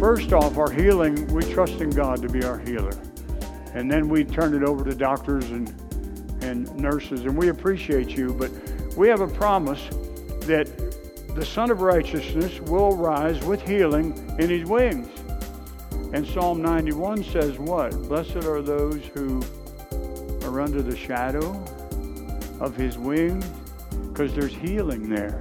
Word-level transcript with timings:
first 0.00 0.32
off, 0.32 0.56
our 0.56 0.70
healing, 0.70 1.26
we 1.26 1.42
trust 1.52 1.74
in 1.74 1.90
God 1.90 2.22
to 2.22 2.28
be 2.28 2.42
our 2.42 2.58
healer. 2.60 2.98
And 3.74 3.90
then 3.90 4.08
we 4.08 4.24
turn 4.24 4.54
it 4.54 4.66
over 4.66 4.82
to 4.82 4.94
doctors 4.94 5.50
and, 5.50 5.68
and 6.42 6.74
nurses, 6.74 7.26
and 7.26 7.36
we 7.36 7.48
appreciate 7.48 8.08
you, 8.08 8.32
but 8.32 8.50
we 8.96 9.08
have 9.08 9.20
a 9.20 9.28
promise 9.28 9.86
that 10.46 10.70
the 11.34 11.44
Son 11.44 11.70
of 11.70 11.82
Righteousness 11.82 12.60
will 12.60 12.96
rise 12.96 13.44
with 13.44 13.60
healing 13.60 14.34
in 14.38 14.48
his 14.48 14.66
wings. 14.66 15.06
And 16.14 16.26
Psalm 16.26 16.62
91 16.62 17.22
says 17.22 17.58
what? 17.58 17.90
Blessed 18.08 18.36
are 18.36 18.62
those 18.62 19.04
who 19.14 19.42
are 20.44 20.62
under 20.62 20.80
the 20.80 20.96
shadow 20.96 21.62
of 22.58 22.74
his 22.74 22.96
wings, 22.96 23.44
because 24.08 24.34
there's 24.34 24.54
healing 24.54 25.10
there. 25.10 25.38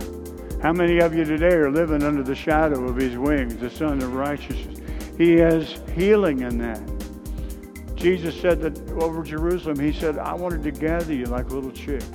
How 0.61 0.73
many 0.73 0.99
of 0.99 1.15
you 1.15 1.23
today 1.23 1.55
are 1.55 1.71
living 1.71 2.03
under 2.03 2.21
the 2.21 2.35
shadow 2.35 2.83
of 2.89 2.97
his 2.97 3.17
wings, 3.17 3.55
the 3.55 3.69
Son 3.69 4.01
of 4.01 4.13
Righteousness? 4.13 4.77
He 5.17 5.37
has 5.37 5.81
healing 5.95 6.41
in 6.41 6.57
that. 6.57 7.95
Jesus 7.95 8.37
said 8.37 8.59
that 8.61 8.77
over 9.01 9.23
Jerusalem, 9.23 9.79
he 9.79 9.93
said, 9.93 10.17
I 10.17 10.33
wanted 10.33 10.63
to 10.63 10.71
gather 10.71 11.13
you 11.13 11.27
like 11.27 11.49
little 11.49 11.71
chicks 11.71 12.05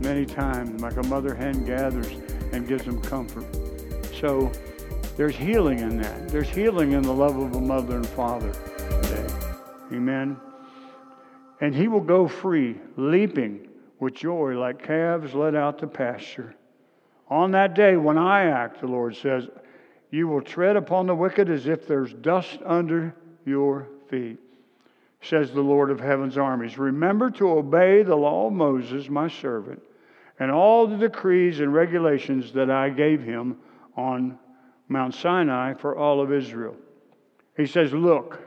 many 0.00 0.26
times, 0.26 0.82
like 0.82 0.96
a 0.96 1.04
mother 1.04 1.36
hen 1.36 1.64
gathers 1.64 2.08
and 2.52 2.66
gives 2.66 2.84
them 2.84 3.00
comfort. 3.00 3.46
So 4.20 4.50
there's 5.16 5.36
healing 5.36 5.78
in 5.78 6.02
that. 6.02 6.30
There's 6.30 6.48
healing 6.48 6.92
in 6.92 7.02
the 7.02 7.14
love 7.14 7.36
of 7.36 7.54
a 7.54 7.60
mother 7.60 7.94
and 7.94 8.06
father 8.08 8.52
today. 9.02 9.34
Amen. 9.92 10.36
And 11.60 11.72
he 11.72 11.86
will 11.86 12.00
go 12.00 12.26
free, 12.26 12.80
leaping 12.96 13.68
with 14.00 14.14
joy 14.14 14.58
like 14.58 14.82
calves 14.82 15.32
led 15.32 15.54
out 15.54 15.78
to 15.78 15.86
pasture. 15.86 16.56
On 17.32 17.52
that 17.52 17.72
day 17.72 17.96
when 17.96 18.18
I 18.18 18.44
act, 18.44 18.82
the 18.82 18.86
Lord 18.86 19.16
says, 19.16 19.48
you 20.10 20.28
will 20.28 20.42
tread 20.42 20.76
upon 20.76 21.06
the 21.06 21.14
wicked 21.14 21.48
as 21.48 21.66
if 21.66 21.88
there's 21.88 22.12
dust 22.12 22.58
under 22.62 23.16
your 23.46 23.88
feet, 24.10 24.38
says 25.22 25.50
the 25.50 25.62
Lord 25.62 25.90
of 25.90 25.98
heaven's 25.98 26.36
armies. 26.36 26.76
Remember 26.76 27.30
to 27.30 27.48
obey 27.52 28.02
the 28.02 28.14
law 28.14 28.48
of 28.48 28.52
Moses, 28.52 29.08
my 29.08 29.28
servant, 29.28 29.82
and 30.40 30.50
all 30.50 30.86
the 30.86 30.98
decrees 30.98 31.60
and 31.60 31.72
regulations 31.72 32.52
that 32.52 32.70
I 32.70 32.90
gave 32.90 33.22
him 33.22 33.56
on 33.96 34.38
Mount 34.88 35.14
Sinai 35.14 35.72
for 35.72 35.96
all 35.96 36.20
of 36.20 36.34
Israel. 36.34 36.76
He 37.56 37.64
says, 37.64 37.94
Look, 37.94 38.42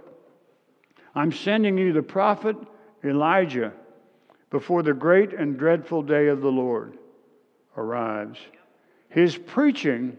I'm 1.15 1.31
sending 1.31 1.79
you 1.79 1.91
the 1.91 2.03
prophet 2.03 2.55
Elijah 3.03 3.73
before 4.51 4.83
the 4.83 4.93
great 4.93 5.33
and 5.33 5.57
dreadful 5.57 6.03
day 6.03 6.27
of 6.27 6.41
the 6.41 6.51
Lord 6.51 6.99
arrives. 7.75 8.37
His 9.09 9.37
preaching 9.37 10.17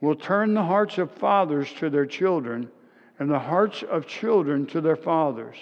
will 0.00 0.14
turn 0.14 0.54
the 0.54 0.62
hearts 0.62 0.98
of 0.98 1.10
fathers 1.10 1.72
to 1.74 1.90
their 1.90 2.06
children 2.06 2.70
and 3.18 3.30
the 3.30 3.38
hearts 3.38 3.82
of 3.82 4.06
children 4.06 4.66
to 4.66 4.80
their 4.80 4.96
fathers, 4.96 5.56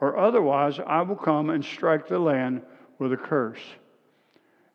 or 0.00 0.18
otherwise 0.18 0.78
I 0.78 1.02
will 1.02 1.16
come 1.16 1.50
and 1.50 1.64
strike 1.64 2.06
the 2.06 2.18
land 2.18 2.62
with 2.98 3.12
a 3.12 3.16
curse. 3.16 3.60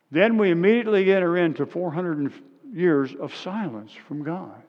Then 0.09 0.37
we 0.37 0.51
immediately 0.51 1.13
enter 1.13 1.37
into 1.37 1.65
400 1.65 2.33
years 2.71 3.13
of 3.19 3.35
silence 3.35 3.91
from 4.07 4.23
God 4.23 4.63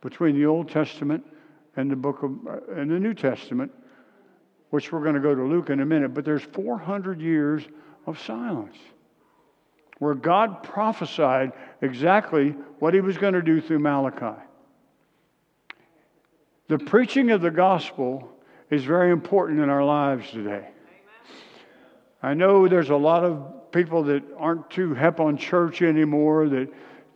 between 0.00 0.34
the 0.34 0.46
Old 0.46 0.68
Testament 0.70 1.24
and 1.76 1.90
the 1.90 1.96
book 1.96 2.22
of 2.22 2.32
uh, 2.46 2.72
and 2.74 2.90
the 2.90 2.98
New 2.98 3.14
Testament, 3.14 3.72
which 4.70 4.90
we're 4.90 5.02
going 5.02 5.14
to 5.14 5.20
go 5.20 5.34
to 5.34 5.42
Luke 5.42 5.70
in 5.70 5.80
a 5.80 5.86
minute. 5.86 6.14
But 6.14 6.24
there's 6.24 6.42
400 6.42 7.20
years 7.20 7.64
of 8.06 8.18
silence 8.20 8.76
where 9.98 10.14
God 10.14 10.62
prophesied 10.62 11.52
exactly 11.82 12.50
what 12.78 12.94
he 12.94 13.00
was 13.00 13.18
going 13.18 13.34
to 13.34 13.42
do 13.42 13.60
through 13.60 13.80
Malachi. 13.80 14.40
The 16.68 16.78
preaching 16.78 17.30
of 17.30 17.40
the 17.40 17.50
gospel 17.50 18.30
is 18.70 18.84
very 18.84 19.10
important 19.10 19.60
in 19.60 19.70
our 19.70 19.84
lives 19.84 20.30
today. 20.30 20.68
I 22.22 22.34
know 22.34 22.68
there's 22.68 22.90
a 22.90 22.96
lot 22.96 23.24
of 23.24 23.70
people 23.72 24.04
that 24.04 24.22
aren't 24.36 24.70
too 24.70 24.94
hep 24.94 25.20
on 25.20 25.36
church 25.36 25.82
anymore, 25.82 26.48
that 26.48 26.68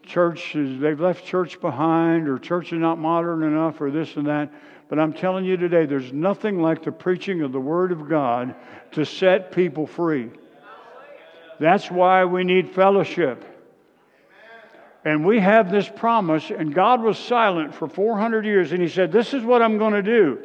church 0.02 0.54
is, 0.54 0.80
they've 0.80 1.00
left 1.00 1.24
church 1.24 1.60
behind, 1.60 2.28
or 2.28 2.38
church 2.38 2.72
is 2.72 2.78
not 2.78 2.98
modern 2.98 3.42
enough, 3.42 3.80
or 3.80 3.90
this 3.90 4.16
and 4.16 4.26
that. 4.26 4.52
But 4.88 4.98
I'm 4.98 5.12
telling 5.12 5.44
you 5.44 5.56
today, 5.56 5.86
there's 5.86 6.12
nothing 6.12 6.60
like 6.60 6.82
the 6.82 6.92
preaching 6.92 7.42
of 7.42 7.52
the 7.52 7.60
Word 7.60 7.92
of 7.92 8.08
God 8.08 8.54
to 8.92 9.04
set 9.04 9.52
people 9.52 9.86
free. 9.86 10.30
That's 11.62 11.88
why 11.88 12.24
we 12.24 12.42
need 12.42 12.70
fellowship. 12.70 13.44
And 15.04 15.24
we 15.24 15.38
have 15.38 15.70
this 15.70 15.88
promise, 15.88 16.50
and 16.50 16.74
God 16.74 17.00
was 17.00 17.16
silent 17.16 17.72
for 17.72 17.86
400 17.86 18.44
years, 18.44 18.72
and 18.72 18.82
He 18.82 18.88
said, 18.88 19.12
This 19.12 19.32
is 19.32 19.44
what 19.44 19.62
I'm 19.62 19.78
going 19.78 19.92
to 19.92 20.02
do. 20.02 20.44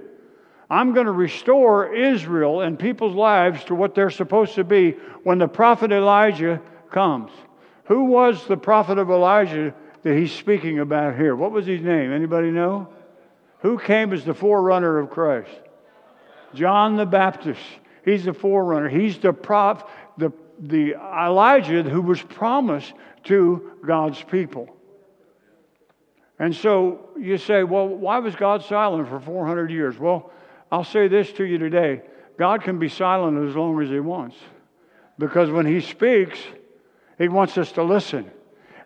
I'm 0.70 0.94
going 0.94 1.08
to 1.08 1.12
restore 1.12 1.92
Israel 1.96 2.62
and 2.62 2.78
people's 2.78 3.16
lives 3.16 3.64
to 3.64 3.74
what 3.74 3.96
they're 3.96 4.12
supposed 4.12 4.54
to 4.56 4.64
be 4.64 4.92
when 5.24 5.40
the 5.40 5.48
prophet 5.48 5.92
Elijah 5.92 6.62
comes. 6.92 7.32
Who 7.86 8.04
was 8.04 8.46
the 8.46 8.58
prophet 8.58 9.00
of 9.00 9.10
Elijah 9.10 9.74
that 10.04 10.16
he's 10.16 10.32
speaking 10.32 10.80
about 10.80 11.16
here? 11.16 11.36
What 11.36 11.52
was 11.52 11.66
his 11.66 11.82
name? 11.82 12.12
Anybody 12.12 12.52
know? 12.52 12.90
Who 13.62 13.80
came 13.80 14.14
as 14.14 14.24
the 14.24 14.36
forerunner 14.36 15.00
of 15.00 15.10
Christ? 15.10 15.50
John 16.54 16.96
the 16.96 17.08
Baptist. 17.08 17.62
He's 18.06 18.26
the 18.26 18.34
forerunner. 18.34 18.90
He's 18.90 19.18
the 19.18 19.34
prop, 19.34 19.90
the, 20.18 20.32
the 20.60 20.94
Elijah 20.94 21.84
who 21.84 22.02
was 22.02 22.22
promised 22.22 22.94
to 23.26 23.72
God's 23.86 24.22
people. 24.24 24.76
And 26.40 26.56
so 26.56 27.10
you 27.20 27.38
say, 27.38 27.64
well, 27.64 27.88
why 27.88 28.20
was 28.20 28.36
God 28.36 28.64
silent 28.64 29.10
for 29.10 29.20
400 29.20 29.72
years? 29.72 29.98
Well, 29.98 30.32
I'll 30.72 30.84
say 30.84 31.08
this 31.08 31.32
to 31.34 31.44
you 31.44 31.58
today 31.58 32.02
God 32.38 32.62
can 32.62 32.78
be 32.78 32.90
silent 32.90 33.50
as 33.50 33.56
long 33.56 33.82
as 33.82 33.90
He 33.90 34.00
wants. 34.00 34.36
Because 35.18 35.50
when 35.50 35.66
He 35.66 35.82
speaks, 35.82 36.40
He 37.18 37.28
wants 37.28 37.58
us 37.58 37.72
to 37.74 37.84
listen. 37.84 38.32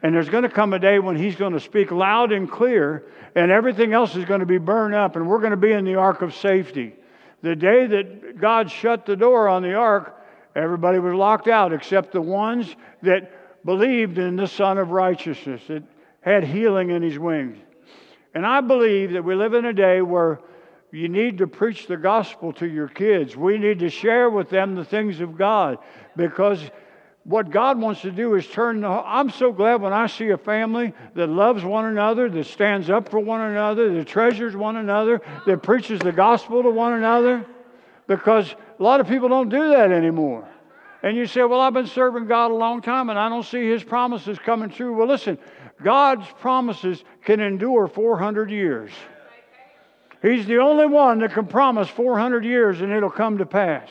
And 0.03 0.15
there's 0.15 0.29
going 0.29 0.43
to 0.43 0.49
come 0.49 0.73
a 0.73 0.79
day 0.79 0.99
when 0.99 1.15
He's 1.15 1.35
going 1.35 1.53
to 1.53 1.59
speak 1.59 1.91
loud 1.91 2.31
and 2.31 2.49
clear, 2.49 3.05
and 3.35 3.51
everything 3.51 3.93
else 3.93 4.15
is 4.15 4.25
going 4.25 4.39
to 4.39 4.45
be 4.45 4.57
burned 4.57 4.95
up, 4.95 5.15
and 5.15 5.27
we're 5.27 5.39
going 5.39 5.51
to 5.51 5.57
be 5.57 5.73
in 5.73 5.85
the 5.85 5.95
ark 5.95 6.21
of 6.21 6.33
safety. 6.33 6.95
The 7.41 7.55
day 7.55 7.87
that 7.87 8.39
God 8.39 8.71
shut 8.71 9.05
the 9.05 9.15
door 9.15 9.47
on 9.47 9.61
the 9.61 9.73
ark, 9.73 10.20
everybody 10.55 10.99
was 10.99 11.13
locked 11.13 11.47
out 11.47 11.73
except 11.73 12.11
the 12.11 12.21
ones 12.21 12.75
that 13.01 13.65
believed 13.65 14.17
in 14.17 14.35
the 14.35 14.47
Son 14.47 14.77
of 14.77 14.91
Righteousness, 14.91 15.61
that 15.67 15.83
had 16.21 16.43
healing 16.43 16.89
in 16.89 17.01
His 17.01 17.17
wings. 17.17 17.57
And 18.33 18.45
I 18.45 18.61
believe 18.61 19.13
that 19.13 19.23
we 19.23 19.35
live 19.35 19.53
in 19.53 19.65
a 19.65 19.73
day 19.73 20.01
where 20.01 20.39
you 20.91 21.09
need 21.09 21.37
to 21.37 21.47
preach 21.47 21.87
the 21.87 21.97
gospel 21.97 22.53
to 22.53 22.67
your 22.67 22.87
kids. 22.87 23.35
We 23.35 23.57
need 23.57 23.79
to 23.79 23.89
share 23.89 24.29
with 24.29 24.49
them 24.49 24.75
the 24.75 24.85
things 24.85 25.21
of 25.21 25.37
God 25.37 25.77
because 26.15 26.61
what 27.23 27.49
God 27.49 27.79
wants 27.79 28.01
to 28.01 28.11
do 28.11 28.35
is 28.35 28.47
turn 28.47 28.81
the. 28.81 28.87
I'm 28.87 29.29
so 29.29 29.51
glad 29.51 29.81
when 29.81 29.93
I 29.93 30.07
see 30.07 30.29
a 30.29 30.37
family 30.37 30.93
that 31.13 31.27
loves 31.27 31.63
one 31.63 31.85
another, 31.85 32.29
that 32.29 32.45
stands 32.45 32.89
up 32.89 33.09
for 33.09 33.19
one 33.19 33.41
another, 33.41 33.93
that 33.93 34.07
treasures 34.07 34.55
one 34.55 34.77
another, 34.77 35.21
that 35.45 35.61
preaches 35.61 35.99
the 35.99 36.11
gospel 36.11 36.63
to 36.63 36.69
one 36.69 36.93
another, 36.93 37.45
because 38.07 38.55
a 38.79 38.83
lot 38.83 38.99
of 38.99 39.07
people 39.07 39.29
don't 39.29 39.49
do 39.49 39.69
that 39.69 39.91
anymore. 39.91 40.47
And 41.03 41.17
you 41.17 41.25
say, 41.25 41.43
Well, 41.43 41.61
I've 41.61 41.73
been 41.73 41.87
serving 41.87 42.27
God 42.27 42.51
a 42.51 42.55
long 42.55 42.81
time 42.81 43.09
and 43.09 43.17
I 43.17 43.29
don't 43.29 43.45
see 43.45 43.67
His 43.69 43.83
promises 43.83 44.37
coming 44.39 44.69
true. 44.69 44.95
Well, 44.95 45.07
listen, 45.07 45.37
God's 45.83 46.27
promises 46.39 47.03
can 47.23 47.39
endure 47.39 47.87
400 47.87 48.51
years. 48.51 48.91
He's 50.21 50.45
the 50.45 50.57
only 50.57 50.85
one 50.85 51.19
that 51.19 51.33
can 51.33 51.47
promise 51.47 51.89
400 51.89 52.45
years 52.45 52.81
and 52.81 52.91
it'll 52.91 53.09
come 53.09 53.39
to 53.39 53.45
pass. 53.45 53.89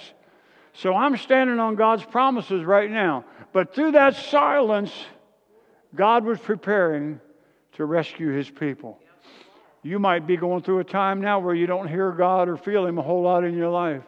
So 0.73 0.95
I'm 0.95 1.17
standing 1.17 1.59
on 1.59 1.75
God's 1.75 2.05
promises 2.05 2.65
right 2.65 2.91
now. 2.91 3.25
But 3.53 3.75
through 3.75 3.93
that 3.93 4.15
silence, 4.15 4.93
God 5.95 6.25
was 6.25 6.39
preparing 6.39 7.21
to 7.73 7.85
rescue 7.85 8.31
his 8.31 8.49
people. 8.49 8.99
You 9.83 9.99
might 9.99 10.27
be 10.27 10.37
going 10.37 10.63
through 10.63 10.81
a 10.81 10.85
time 10.85 11.21
now 11.21 11.41
where 11.41 11.55
you 11.55 11.67
don't 11.67 11.89
hear 11.89 12.13
God 12.13 12.49
or 12.49 12.57
feel 12.57 12.87
him 12.87 12.99
a 12.99 13.03
whole 13.03 13.23
lot 13.23 13.45
in 13.45 13.57
your 13.57 13.71
life. 13.71 14.03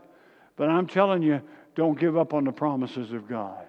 But 0.56 0.68
I'm 0.68 0.86
telling 0.86 1.22
you, 1.22 1.40
don't 1.74 1.98
give 1.98 2.16
up 2.16 2.34
on 2.34 2.44
the 2.44 2.52
promises 2.52 3.12
of 3.12 3.28
God 3.28 3.64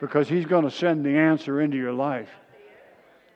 because 0.00 0.28
he's 0.28 0.46
going 0.46 0.64
to 0.64 0.70
send 0.70 1.04
the 1.04 1.16
answer 1.16 1.60
into 1.60 1.76
your 1.76 1.92
life. 1.92 2.30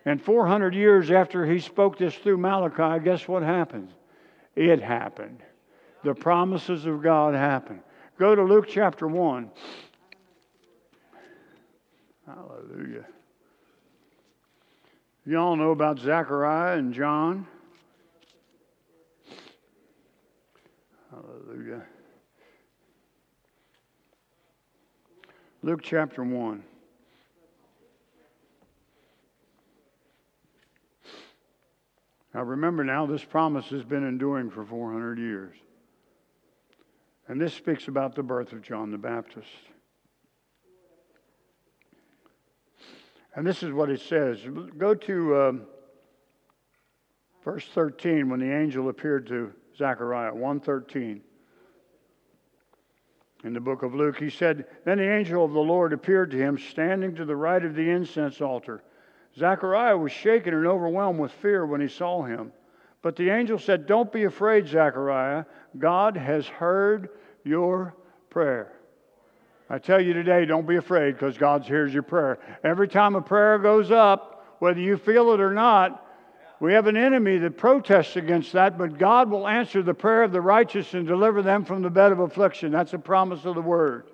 And 0.07 0.23
400 0.23 0.75
years 0.75 1.11
after 1.11 1.47
he 1.47 1.59
spoke 1.59 1.99
this 1.99 2.15
through 2.15 2.37
Malachi, 2.37 3.03
guess 3.03 3.27
what 3.27 3.43
happens? 3.43 3.91
It 4.55 4.81
happened. 4.81 5.43
The 6.05 6.15
promises 6.15 6.87
of 6.87 7.03
God 7.03 7.35
happened. 7.35 7.81
Go 8.19 8.35
to 8.35 8.43
Luke 8.43 8.67
chapter 8.69 9.09
1. 9.09 9.51
Hallelujah. 12.27 13.07
You 15.27 15.39
all 15.39 15.57
know 15.57 15.71
about 15.71 15.99
Zechariah 15.99 16.79
and 16.79 16.93
John. 16.93 17.47
Hallelujah. 21.11 21.83
Luke 25.65 25.81
chapter 25.83 26.23
1. 26.23 26.63
Now 32.35 32.43
remember 32.43 32.85
now, 32.85 33.07
this 33.07 33.25
promise 33.25 33.65
has 33.69 33.83
been 33.83 34.07
enduring 34.07 34.51
for 34.51 34.67
400 34.67 35.19
years. 35.19 35.57
And 37.29 37.41
this 37.41 37.55
speaks 37.55 37.89
about 37.89 38.15
the 38.15 38.23
birth 38.23 38.53
of 38.53 38.61
John 38.61 38.91
the 38.91 38.99
Baptist. 38.99 39.49
And 43.35 43.47
this 43.47 43.63
is 43.63 43.73
what 43.73 43.89
it 43.89 44.03
says. 44.03 44.41
Go 44.77 44.95
to 44.95 45.37
um, 45.41 45.63
verse 47.43 47.65
13 47.73 48.29
when 48.29 48.41
the 48.41 48.55
angel 48.55 48.91
appeared 48.91 49.27
to 49.29 49.55
Zechariah, 49.79 50.35
113. 50.35 51.23
In 53.45 53.53
the 53.53 53.61
book 53.61 53.83
of 53.83 53.95
Luke, 53.95 54.19
he 54.19 54.31
said, 54.31 54.65
Then 54.85 54.99
the 54.99 55.11
angel 55.11 55.45
of 55.45 55.53
the 55.53 55.61
Lord 55.61 55.93
appeared 55.93 56.31
to 56.31 56.39
him, 56.39 56.59
standing 56.59 57.15
to 57.17 57.27
the 57.27 57.37
right 57.37 57.63
of 57.63 57.75
the 57.75 57.91
incense 57.91 58.41
altar. 58.41 58.83
Zechariah 59.37 59.99
was 59.99 60.13
shaken 60.13 60.55
and 60.55 60.67
overwhelmed 60.67 61.19
with 61.19 61.31
fear 61.33 61.67
when 61.67 61.81
he 61.81 61.89
saw 61.89 62.23
him. 62.23 62.53
But 63.03 63.17
the 63.17 63.29
angel 63.29 63.59
said, 63.59 63.87
Don't 63.87 64.11
be 64.11 64.25
afraid, 64.25 64.67
Zechariah. 64.67 65.45
God 65.79 66.17
has 66.17 66.47
heard 66.47 67.11
your 67.45 67.95
prayer. 68.31 68.73
I 69.69 69.79
tell 69.79 70.01
you 70.01 70.15
today, 70.15 70.47
don't 70.47 70.67
be 70.67 70.77
afraid 70.77 71.13
because 71.13 71.37
God 71.37 71.65
hears 71.65 71.93
your 71.93 72.03
prayer. 72.03 72.39
Every 72.63 72.89
time 72.89 73.15
a 73.15 73.21
prayer 73.21 73.59
goes 73.59 73.91
up, 73.91 74.57
whether 74.59 74.81
you 74.81 74.97
feel 74.97 75.33
it 75.33 75.41
or 75.41 75.53
not, 75.53 76.04
we 76.65 76.73
have 76.73 76.87
an 76.87 76.97
enemy 76.97 77.37
that 77.37 77.59
protests 77.59 78.17
against 78.17 78.53
that, 78.53 78.79
but 78.79 78.97
God 78.97 79.31
will 79.31 79.47
answer 79.47 79.83
the 79.83 79.93
prayer 79.93 80.23
of 80.23 80.33
the 80.33 80.41
righteous 80.41 80.95
and 80.95 81.07
deliver 81.07 81.43
them 81.43 81.63
from 81.63 81.83
the 81.83 81.91
bed 81.91 82.11
of 82.11 82.21
affliction. 82.21 82.73
That's 82.73 82.95
a 82.95 82.99
promise 82.99 83.45
of 83.45 83.55
the 83.55 83.61
word. 83.61 84.07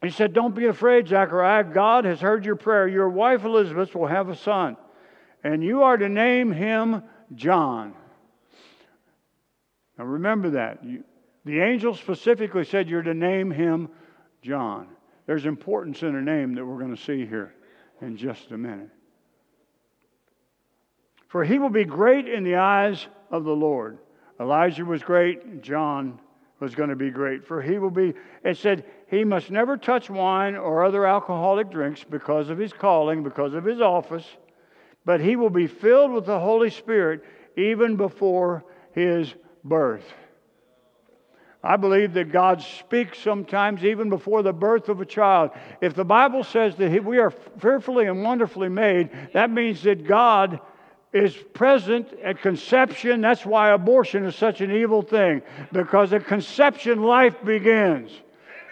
He 0.00 0.10
said, 0.10 0.32
Don't 0.32 0.54
be 0.54 0.66
afraid, 0.66 1.08
Zechariah. 1.08 1.64
God 1.64 2.04
has 2.04 2.20
heard 2.20 2.46
your 2.46 2.54
prayer. 2.54 2.86
Your 2.86 3.08
wife 3.08 3.44
Elizabeth 3.44 3.92
will 3.96 4.06
have 4.06 4.28
a 4.28 4.36
son, 4.36 4.76
and 5.42 5.64
you 5.64 5.82
are 5.82 5.96
to 5.96 6.08
name 6.08 6.52
him 6.52 7.02
John. 7.34 7.94
Now 9.98 10.04
remember 10.04 10.50
that. 10.50 10.80
The 11.44 11.60
angel 11.60 11.96
specifically 11.96 12.64
said 12.64 12.88
you're 12.88 13.02
to 13.02 13.14
name 13.14 13.50
him 13.50 13.88
John. 14.42 14.86
There's 15.26 15.44
importance 15.44 16.02
in 16.02 16.14
a 16.14 16.22
name 16.22 16.54
that 16.54 16.64
we're 16.64 16.78
going 16.78 16.94
to 16.94 17.02
see 17.02 17.26
here 17.26 17.52
in 18.00 18.16
just 18.16 18.52
a 18.52 18.56
minute. 18.56 18.90
For 21.34 21.42
he 21.42 21.58
will 21.58 21.68
be 21.68 21.84
great 21.84 22.28
in 22.28 22.44
the 22.44 22.54
eyes 22.54 23.08
of 23.32 23.42
the 23.42 23.56
Lord. 23.56 23.98
Elijah 24.38 24.84
was 24.84 25.02
great, 25.02 25.62
John 25.62 26.20
was 26.60 26.76
going 26.76 26.90
to 26.90 26.94
be 26.94 27.10
great. 27.10 27.44
For 27.44 27.60
he 27.60 27.78
will 27.78 27.90
be, 27.90 28.14
it 28.44 28.56
said, 28.56 28.84
he 29.08 29.24
must 29.24 29.50
never 29.50 29.76
touch 29.76 30.08
wine 30.08 30.54
or 30.54 30.84
other 30.84 31.04
alcoholic 31.04 31.72
drinks 31.72 32.04
because 32.08 32.50
of 32.50 32.58
his 32.58 32.72
calling, 32.72 33.24
because 33.24 33.52
of 33.52 33.64
his 33.64 33.80
office, 33.80 34.24
but 35.04 35.20
he 35.20 35.34
will 35.34 35.50
be 35.50 35.66
filled 35.66 36.12
with 36.12 36.24
the 36.24 36.38
Holy 36.38 36.70
Spirit 36.70 37.24
even 37.56 37.96
before 37.96 38.64
his 38.92 39.34
birth. 39.64 40.04
I 41.64 41.76
believe 41.76 42.12
that 42.12 42.30
God 42.30 42.62
speaks 42.62 43.18
sometimes 43.18 43.84
even 43.84 44.08
before 44.08 44.44
the 44.44 44.52
birth 44.52 44.88
of 44.88 45.00
a 45.00 45.04
child. 45.04 45.50
If 45.80 45.94
the 45.94 46.04
Bible 46.04 46.44
says 46.44 46.76
that 46.76 47.04
we 47.04 47.18
are 47.18 47.32
fearfully 47.32 48.06
and 48.06 48.22
wonderfully 48.22 48.68
made, 48.68 49.10
that 49.32 49.50
means 49.50 49.82
that 49.82 50.06
God 50.06 50.60
is 51.14 51.34
present 51.54 52.12
at 52.24 52.42
conception. 52.42 53.20
That's 53.20 53.46
why 53.46 53.70
abortion 53.70 54.26
is 54.26 54.34
such 54.34 54.60
an 54.60 54.70
evil 54.72 55.00
thing, 55.00 55.42
because 55.72 56.12
at 56.12 56.26
conception, 56.26 57.04
life 57.04 57.36
begins. 57.44 58.10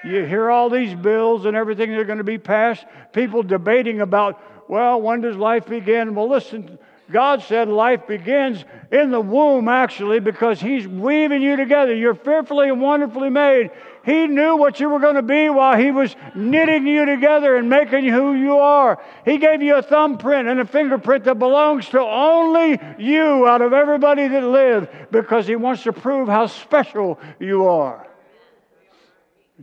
You 0.05 0.25
hear 0.25 0.51
all 0.51 0.69
these 0.69 0.95
bills 0.95 1.47
and 1.47 1.57
everything 1.57 1.93
that 1.93 2.01
are 2.01 2.05
going 2.05 2.19
to 2.19 2.25
be 2.25 2.39
passed, 2.39 2.85
people 3.13 3.45
debating 3.45 4.01
about, 4.01 4.43
well, 4.69 5.01
when 5.01 5.21
does 5.21 5.37
life 5.37 5.67
begin? 5.67 6.17
Well, 6.17 6.29
listen, 6.29 6.79
God 7.11 7.43
said 7.43 7.69
life 7.69 8.07
begins 8.07 8.65
in 8.91 9.11
the 9.11 9.21
womb, 9.21 9.69
actually, 9.69 10.21
because 10.21 10.61
He's 10.61 10.87
weaving 10.87 11.43
you 11.43 11.57
together. 11.57 11.95
You're 11.95 12.15
fearfully 12.15 12.69
and 12.69 12.81
wonderfully 12.81 13.31
made. 13.31 13.71
He 14.05 14.27
knew 14.27 14.57
what 14.57 14.81
you 14.81 14.89
were 14.89 14.99
going 14.99 15.17
to 15.17 15.23
be 15.23 15.49
while 15.49 15.77
He 15.79 15.91
was 15.91 16.15
knitting 16.35 16.87
you 16.87 17.05
together 17.05 17.57
and 17.57 17.69
making 17.69 18.05
you 18.05 18.13
who 18.13 18.35
you 18.35 18.59
are. 18.59 19.03
He 19.25 19.39
gave 19.39 19.63
you 19.63 19.77
a 19.77 19.83
thumbprint 19.83 20.49
and 20.49 20.61
a 20.61 20.67
fingerprint 20.67 21.25
that 21.25 21.39
belongs 21.39 21.89
to 21.91 22.01
only 22.01 22.79
you 22.99 23.47
out 23.47 23.63
of 23.63 23.73
everybody 23.73 24.29
that 24.29 24.45
lived 24.45 24.89
because 25.11 25.47
He 25.47 25.57
wants 25.57 25.83
to 25.85 25.93
prove 25.93 26.29
how 26.29 26.47
special 26.47 27.19
you 27.39 27.69
are. 27.69 28.07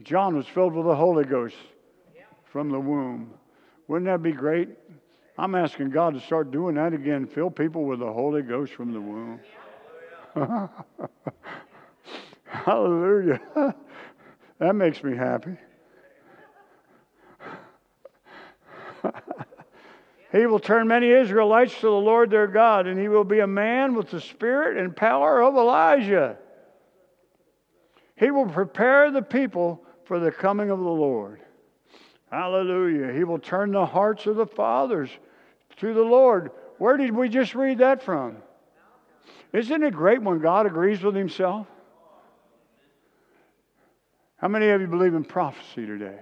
John 0.03 0.36
was 0.36 0.47
filled 0.47 0.74
with 0.74 0.86
the 0.86 0.95
Holy 0.95 1.25
Ghost 1.25 1.56
from 2.45 2.69
the 2.69 2.80
womb. 2.80 3.33
Wouldn't 3.88 4.07
that 4.07 4.24
be 4.24 4.31
great? 4.31 4.69
I'm 5.39 5.56
asking 5.56 5.91
God 5.91 6.15
to 6.15 6.19
start 6.19 6.51
doing 6.51 6.75
that 6.75 6.94
again. 6.94 7.25
Fill 7.25 7.50
people 7.50 7.86
with 7.86 8.00
the 8.00 8.12
Holy 8.12 8.41
Ghost 8.41 8.74
from 8.74 8.91
the 8.91 9.00
womb. 9.00 9.39
Hallelujah. 12.44 13.39
that 14.59 14.75
makes 14.75 15.01
me 15.01 15.15
happy. 15.15 15.56
he 20.33 20.45
will 20.45 20.59
turn 20.59 20.89
many 20.89 21.09
Israelites 21.09 21.74
to 21.75 21.83
the 21.83 21.91
Lord 21.91 22.30
their 22.30 22.47
God, 22.47 22.86
and 22.86 23.00
he 23.00 23.07
will 23.07 23.24
be 23.24 23.39
a 23.39 23.47
man 23.47 23.95
with 23.95 24.12
the 24.12 24.19
spirit 24.19 24.75
and 24.75 24.94
power 24.94 25.41
of 25.41 25.56
Elijah. 25.56 26.38
He 28.18 28.30
will 28.30 28.47
prepare 28.47 29.09
the 29.09 29.21
people 29.21 29.86
for 30.03 30.19
the 30.19 30.33
coming 30.33 30.69
of 30.69 30.80
the 30.80 30.83
Lord. 30.83 31.39
Hallelujah. 32.30 33.13
He 33.13 33.24
will 33.24 33.39
turn 33.39 33.71
the 33.71 33.86
hearts 33.86 34.25
of 34.25 34.36
the 34.36 34.45
fathers 34.45 35.09
to 35.80 35.94
the 35.94 36.02
Lord. 36.02 36.52
Where 36.78 36.98
did 36.98 37.12
we 37.12 37.30
just 37.30 37.56
read 37.56 37.80
that 37.80 38.04
from? 38.04 38.38
Isn't 39.52 39.84
it 39.84 39.94
great 39.94 40.22
when 40.22 40.40
God 40.40 40.66
agrees 40.66 41.02
with 41.02 41.16
himself? 41.16 41.68
How 44.38 44.48
many 44.48 44.70
of 44.70 44.80
you 44.80 44.88
believe 44.88 45.16
in 45.16 45.24
prophecy 45.24 45.86
today? 45.86 46.20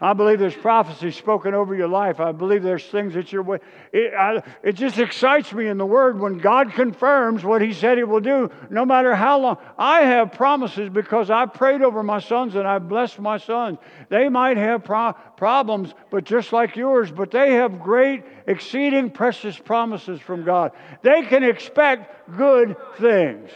I 0.00 0.12
believe 0.12 0.38
there's 0.38 0.54
prophecy 0.54 1.10
spoken 1.10 1.54
over 1.54 1.74
your 1.74 1.88
life. 1.88 2.20
I 2.20 2.30
believe 2.30 2.62
there's 2.62 2.86
things 2.86 3.14
that 3.14 3.32
you're. 3.32 3.60
It, 3.92 4.14
I, 4.14 4.42
it 4.62 4.76
just 4.76 4.98
excites 4.98 5.52
me 5.52 5.66
in 5.66 5.76
the 5.76 5.86
Word 5.86 6.20
when 6.20 6.38
God 6.38 6.72
confirms 6.72 7.42
what 7.42 7.62
He 7.62 7.72
said 7.72 7.98
He 7.98 8.04
will 8.04 8.20
do, 8.20 8.48
no 8.70 8.84
matter 8.84 9.12
how 9.16 9.40
long. 9.40 9.58
I 9.76 10.02
have 10.02 10.32
promises 10.32 10.88
because 10.88 11.30
I 11.30 11.46
prayed 11.46 11.82
over 11.82 12.04
my 12.04 12.20
sons 12.20 12.54
and 12.54 12.66
I 12.66 12.78
blessed 12.78 13.18
my 13.18 13.38
sons. 13.38 13.78
They 14.08 14.28
might 14.28 14.56
have 14.56 14.84
pro- 14.84 15.14
problems, 15.36 15.92
but 16.10 16.22
just 16.22 16.52
like 16.52 16.76
yours, 16.76 17.10
but 17.10 17.32
they 17.32 17.54
have 17.54 17.80
great, 17.80 18.22
exceeding 18.46 19.10
precious 19.10 19.58
promises 19.58 20.20
from 20.20 20.44
God. 20.44 20.72
They 21.02 21.22
can 21.22 21.42
expect 21.42 22.36
good 22.36 22.76
things. 22.98 23.50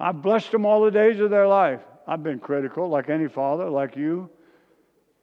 I've 0.00 0.22
blessed 0.22 0.52
them 0.52 0.64
all 0.64 0.84
the 0.84 0.90
days 0.90 1.20
of 1.20 1.28
their 1.28 1.48
life. 1.48 1.80
I've 2.08 2.22
been 2.22 2.38
critical, 2.38 2.88
like 2.88 3.10
any 3.10 3.28
father, 3.28 3.68
like 3.68 3.94
you. 3.94 4.30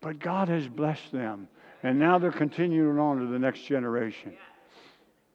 But 0.02 0.20
God 0.20 0.50
has 0.50 0.68
blessed 0.68 1.12
them. 1.12 1.48
And 1.82 1.98
now 1.98 2.20
they're 2.20 2.32
continuing 2.32 3.00
on 3.00 3.20
to 3.20 3.26
the 3.26 3.40
next 3.40 3.64
generation. 3.64 4.38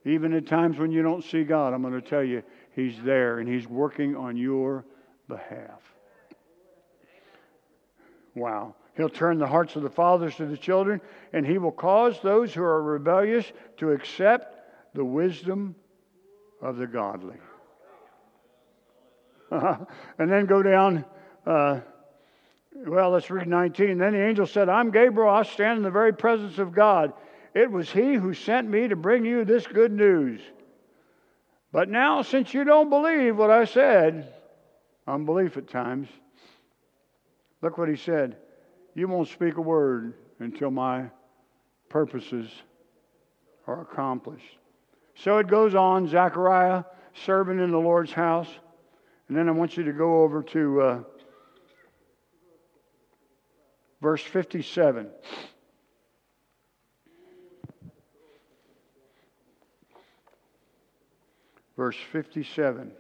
Even 0.05 0.33
at 0.33 0.47
times 0.47 0.79
when 0.79 0.93
you 0.93 1.03
don't 1.03 1.25
see 1.25 1.43
God, 1.43 1.75
I'm 1.75 1.83
going 1.83 2.01
to 2.01 2.09
tell 2.09 2.23
you, 2.23 2.45
He's 2.77 2.95
there 3.03 3.41
and 3.41 3.49
He's 3.49 3.67
working 3.67 4.15
on 4.15 4.37
your 4.37 4.85
behalf. 5.29 5.81
Wow. 8.37 8.77
He'll 8.97 9.09
turn 9.09 9.39
the 9.39 9.47
hearts 9.47 9.75
of 9.75 9.83
the 9.83 9.91
fathers 9.91 10.37
to 10.37 10.47
the 10.47 10.57
children, 10.57 11.01
and 11.33 11.45
He 11.45 11.59
will 11.59 11.73
cause 11.73 12.21
those 12.23 12.55
who 12.55 12.63
are 12.63 12.81
rebellious 12.81 13.45
to 13.79 13.91
accept 13.91 14.95
the 14.95 15.05
wisdom 15.05 15.75
of 16.63 16.77
the 16.77 16.87
godly. 16.87 17.37
and 19.51 20.31
then 20.31 20.47
go 20.47 20.63
down 20.63 21.05
uh, 21.47 21.81
well, 22.75 23.11
let's 23.11 23.31
read 23.31 23.49
19. 23.49 23.99
Then 23.99 24.13
the 24.13 24.25
angel 24.25 24.47
said, 24.47 24.69
I'm 24.69 24.91
Gabriel. 24.91 25.31
I 25.31 25.43
stand 25.43 25.79
in 25.79 25.83
the 25.83 25.91
very 25.91 26.13
presence 26.13 26.59
of 26.59 26.73
God. 26.73 27.13
It 27.55 27.71
was 27.71 27.91
he 27.91 28.15
who 28.15 28.33
sent 28.33 28.69
me 28.69 28.89
to 28.89 28.97
bring 28.97 29.25
you 29.25 29.45
this 29.45 29.67
good 29.67 29.93
news. 29.93 30.41
But 31.73 31.89
now, 31.89 32.23
since 32.23 32.55
you 32.55 32.65
don't 32.65 32.91
believe 32.91 33.37
what 33.37 33.51
I 33.51 33.65
said, 33.65 34.33
unbelief 35.07 35.57
at 35.57 35.69
times, 35.69 36.09
look 37.63 37.79
what 37.79 37.89
he 37.89 37.97
said. 37.97 38.37
You 38.95 39.09
won't 39.09 39.29
speak 39.29 39.57
a 39.57 39.61
word 39.61 40.15
until 40.39 40.71
my 40.71 41.11
purposes 41.89 42.49
are 43.67 43.83
accomplished. 43.83 44.59
So 45.15 45.39
it 45.39 45.49
goes 45.49 45.75
on, 45.75 46.09
Zechariah 46.09 46.85
serving 47.15 47.59
in 47.59 47.71
the 47.71 47.79
Lord's 47.79 48.13
house. 48.13 48.49
And 49.29 49.37
then 49.37 49.49
I 49.49 49.53
want 49.53 49.77
you 49.77 49.85
to 49.85 49.93
go 49.93 50.23
over 50.23 50.43
to 50.43 50.81
uh, 50.81 51.03
verse 54.01 54.23
57. 54.23 55.09
Verse 61.77 61.97
57. 62.13 62.93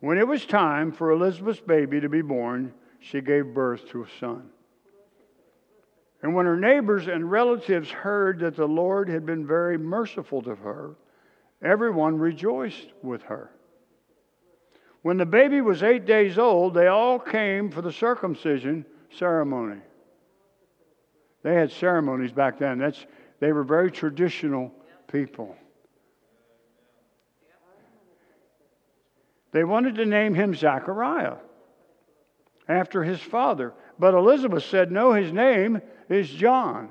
When 0.00 0.18
it 0.18 0.26
was 0.26 0.44
time 0.46 0.90
for 0.92 1.10
Elizabeth's 1.10 1.60
baby 1.60 2.00
to 2.00 2.08
be 2.08 2.22
born, 2.22 2.72
she 3.00 3.20
gave 3.20 3.54
birth 3.54 3.88
to 3.90 4.02
a 4.02 4.06
son. 4.18 4.50
And 6.22 6.34
when 6.34 6.46
her 6.46 6.56
neighbors 6.56 7.08
and 7.08 7.30
relatives 7.30 7.90
heard 7.90 8.38
that 8.40 8.56
the 8.56 8.66
Lord 8.66 9.08
had 9.08 9.26
been 9.26 9.46
very 9.46 9.76
merciful 9.76 10.40
to 10.42 10.54
her, 10.54 10.96
everyone 11.62 12.18
rejoiced 12.18 12.88
with 13.02 13.22
her. 13.22 13.50
When 15.02 15.16
the 15.16 15.26
baby 15.26 15.60
was 15.60 15.82
eight 15.82 16.06
days 16.06 16.38
old, 16.38 16.74
they 16.74 16.86
all 16.86 17.18
came 17.18 17.70
for 17.70 17.82
the 17.82 17.92
circumcision 17.92 18.86
ceremony. 19.10 19.80
They 21.42 21.54
had 21.54 21.72
ceremonies 21.72 22.32
back 22.32 22.58
then. 22.58 22.78
That's, 22.78 23.04
they 23.40 23.52
were 23.52 23.64
very 23.64 23.90
traditional 23.90 24.72
people. 25.08 25.56
They 29.50 29.64
wanted 29.64 29.96
to 29.96 30.06
name 30.06 30.34
him 30.34 30.54
Zachariah 30.54 31.36
after 32.68 33.02
his 33.02 33.20
father. 33.20 33.74
But 33.98 34.14
Elizabeth 34.14 34.64
said, 34.64 34.90
No, 34.90 35.12
his 35.12 35.32
name 35.32 35.82
is 36.08 36.30
John. 36.30 36.88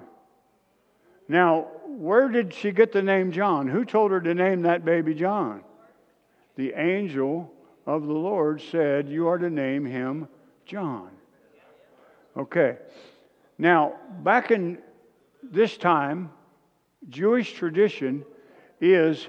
Now, 1.28 1.68
where 1.86 2.28
did 2.28 2.54
she 2.54 2.72
get 2.72 2.92
the 2.92 3.02
name 3.02 3.32
John? 3.32 3.68
Who 3.68 3.86
told 3.86 4.12
her 4.12 4.22
to 4.22 4.34
name 4.34 4.64
that 4.64 4.86
baby 4.86 5.16
John? 5.16 5.64
The 6.56 6.74
angel 6.74 7.52
of 7.86 8.06
the 8.06 8.14
Lord 8.14 8.62
said, 8.62 9.10
You 9.10 9.28
are 9.28 9.38
to 9.38 9.50
name 9.50 9.86
him 9.86 10.28
John. 10.66 11.10
Okay. 12.38 12.78
Now, 13.58 13.96
back 14.24 14.52
in 14.52 14.80
this 15.44 15.78
time, 15.78 16.32
Jewish 17.10 17.54
tradition 17.54 18.24
is 18.80 19.28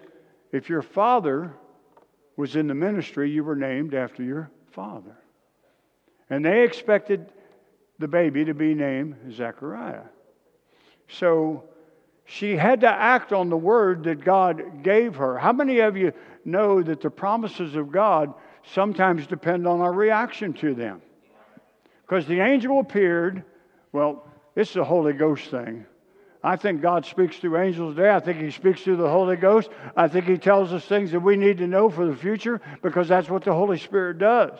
if 0.52 0.68
your 0.68 0.82
father 0.82 1.54
was 2.36 2.56
in 2.56 2.66
the 2.66 2.74
ministry, 2.74 3.30
you 3.30 3.44
were 3.44 3.56
named 3.56 3.94
after 3.94 4.22
your 4.22 4.50
father. 4.70 5.16
And 6.30 6.44
they 6.44 6.62
expected 6.62 7.32
the 7.98 8.08
baby 8.08 8.44
to 8.44 8.54
be 8.54 8.74
named 8.74 9.16
Zechariah. 9.32 10.04
So 11.08 11.64
she 12.24 12.56
had 12.56 12.80
to 12.80 12.88
act 12.88 13.32
on 13.32 13.50
the 13.50 13.56
word 13.56 14.04
that 14.04 14.24
God 14.24 14.82
gave 14.82 15.16
her. 15.16 15.38
How 15.38 15.52
many 15.52 15.80
of 15.80 15.96
you 15.96 16.12
know 16.44 16.82
that 16.82 17.00
the 17.00 17.10
promises 17.10 17.76
of 17.76 17.92
God 17.92 18.34
sometimes 18.74 19.26
depend 19.26 19.66
on 19.66 19.80
our 19.80 19.92
reaction 19.92 20.52
to 20.54 20.74
them? 20.74 21.02
Because 22.02 22.26
the 22.26 22.40
angel 22.40 22.80
appeared, 22.80 23.44
well, 23.92 24.26
it's 24.54 24.74
the 24.74 24.84
Holy 24.84 25.12
Ghost 25.12 25.50
thing. 25.50 25.86
I 26.44 26.56
think 26.56 26.82
God 26.82 27.06
speaks 27.06 27.36
through 27.36 27.58
angels 27.58 27.94
today. 27.94 28.10
I 28.10 28.20
think 28.20 28.40
He 28.40 28.50
speaks 28.50 28.82
through 28.82 28.96
the 28.96 29.08
Holy 29.08 29.36
Ghost. 29.36 29.70
I 29.96 30.08
think 30.08 30.26
He 30.26 30.38
tells 30.38 30.72
us 30.72 30.84
things 30.84 31.12
that 31.12 31.20
we 31.20 31.36
need 31.36 31.58
to 31.58 31.66
know 31.66 31.88
for 31.88 32.04
the 32.06 32.16
future 32.16 32.60
because 32.82 33.08
that's 33.08 33.30
what 33.30 33.44
the 33.44 33.52
Holy 33.52 33.78
Spirit 33.78 34.18
does. 34.18 34.58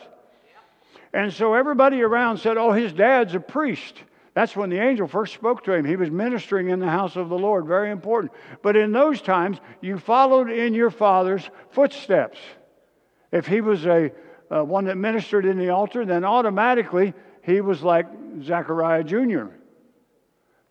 And 1.13 1.31
so 1.31 1.53
everybody 1.53 2.01
around 2.01 2.39
said, 2.39 2.57
Oh, 2.57 2.71
his 2.71 2.91
dad's 2.91 3.35
a 3.35 3.39
priest. 3.39 3.95
That's 4.33 4.55
when 4.55 4.69
the 4.69 4.79
angel 4.79 5.07
first 5.07 5.33
spoke 5.33 5.63
to 5.65 5.73
him. 5.73 5.85
He 5.85 5.95
was 5.95 6.09
ministering 6.09 6.69
in 6.69 6.79
the 6.79 6.89
house 6.89 7.15
of 7.15 7.29
the 7.29 7.37
Lord. 7.37 7.67
Very 7.67 7.91
important. 7.91 8.31
But 8.63 8.75
in 8.75 8.91
those 8.91 9.21
times, 9.21 9.59
you 9.79 9.99
followed 9.99 10.49
in 10.49 10.73
your 10.73 10.89
father's 10.89 11.47
footsteps. 11.69 12.39
If 13.31 13.45
he 13.45 13.61
was 13.61 13.85
a 13.85 14.11
uh, 14.49 14.63
one 14.63 14.85
that 14.85 14.97
ministered 14.97 15.45
in 15.45 15.57
the 15.57 15.69
altar, 15.69 16.05
then 16.05 16.23
automatically 16.23 17.13
he 17.43 17.61
was 17.61 17.83
like 17.83 18.07
Zechariah 18.41 19.03
Jr. 19.03 19.45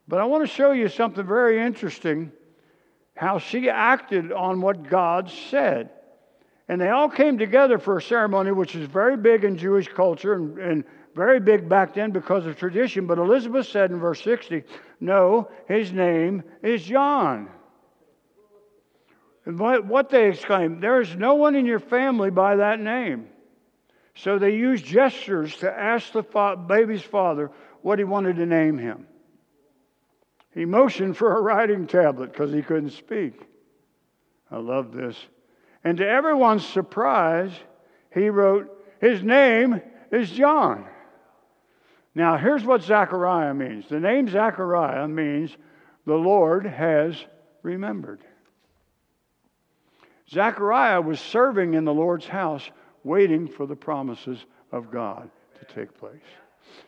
But 0.09 0.21
I 0.21 0.25
want 0.25 0.43
to 0.43 0.53
show 0.53 0.73
you 0.73 0.89
something 0.89 1.25
very 1.25 1.61
interesting 1.61 2.33
how 3.15 3.39
she 3.39 3.71
acted 3.71 4.33
on 4.33 4.61
what 4.61 4.89
God 4.89 5.31
said. 5.51 5.91
And 6.69 6.81
they 6.81 6.89
all 6.89 7.09
came 7.09 7.39
together 7.39 7.79
for 7.79 7.99
a 7.99 8.03
ceremony, 8.03 8.53
which 8.53 8.75
is 8.75 8.89
very 8.89 9.17
big 9.17 9.45
in 9.45 9.57
Jewish 9.57 9.89
culture 9.89 10.35
and, 10.35 10.59
and 10.59 10.85
very 11.15 11.41
big 11.41 11.69
back 11.69 11.95
then 11.95 12.11
because 12.11 12.47
of 12.47 12.57
tradition. 12.57 13.07
But 13.07 13.19
Elizabeth 13.19 13.67
said 13.67 13.91
in 13.91 13.99
verse 13.99 14.23
60, 14.23 14.65
No, 15.01 15.51
his 15.69 15.93
name 15.93 16.43
is 16.63 16.83
John. 16.83 17.49
And 19.45 19.59
what 19.59 20.09
they 20.09 20.31
exclaimed, 20.31 20.83
There 20.83 21.01
is 21.01 21.15
no 21.17 21.35
one 21.35 21.55
in 21.55 21.67
your 21.67 21.81
family 21.81 22.31
by 22.31 22.57
that 22.57 22.81
name. 22.81 23.29
So 24.15 24.39
they 24.39 24.55
used 24.55 24.85
gestures 24.85 25.57
to 25.59 25.73
ask 25.73 26.13
the 26.13 26.23
fa- 26.23 26.57
baby's 26.57 27.03
father 27.03 27.51
what 27.81 27.99
he 27.99 28.05
wanted 28.05 28.37
to 28.37 28.47
name 28.47 28.79
him. 28.79 29.07
He 30.55 30.65
motioned 30.65 31.17
for 31.17 31.37
a 31.37 31.41
writing 31.41 31.87
tablet 31.87 32.33
because 32.33 32.53
he 32.53 32.63
couldn't 32.63 32.91
speak. 32.91 33.41
I 34.51 34.59
love 34.59 34.93
this. 34.93 35.17
And 35.83 35.97
to 35.99 36.07
everyone's 36.07 36.65
surprise, 36.65 37.53
he 38.13 38.29
wrote, 38.29 38.71
His 39.01 39.23
name 39.23 39.81
is 40.11 40.31
John. 40.31 40.87
Now, 42.15 42.37
here's 42.37 42.65
what 42.65 42.83
Zechariah 42.83 43.55
means 43.55 43.89
the 43.89 44.01
name 44.01 44.29
Zechariah 44.29 45.09
means 45.09 45.57
the 46.07 46.15
Lord 46.15 46.67
has 46.67 47.17
remembered. 47.63 48.21
Zechariah 50.31 51.01
was 51.01 51.21
serving 51.21 51.75
in 51.75 51.85
the 51.85 51.95
Lord's 51.95 52.27
house, 52.27 52.71
waiting 53.05 53.47
for 53.47 53.67
the 53.67 53.77
promises 53.77 54.45
of 54.73 54.91
God 54.91 55.31
to 55.59 55.75
take 55.75 55.97
place. 55.99 56.21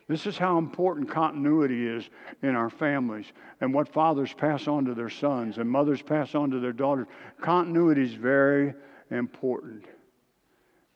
This 0.09 0.27
is 0.27 0.39
how 0.39 0.59
important 0.59 1.11
continuity 1.11 1.87
is 1.87 2.09
in 2.43 2.55
our 2.55 2.71
families 2.71 3.27
and 3.61 3.73
what 3.73 3.89
fathers 3.89 4.33
pass 4.33 4.67
on 4.69 4.85
to 4.87 4.95
their 4.95 5.11
sons 5.11 5.59
and 5.59 5.69
mothers 5.69 6.03
pass 6.03 6.35
on 6.35 6.51
to 6.51 6.61
their 6.61 6.73
daughters. 6.73 7.07
Continuity 7.41 8.03
is 8.03 8.15
very 8.15 8.75
important. 9.11 9.85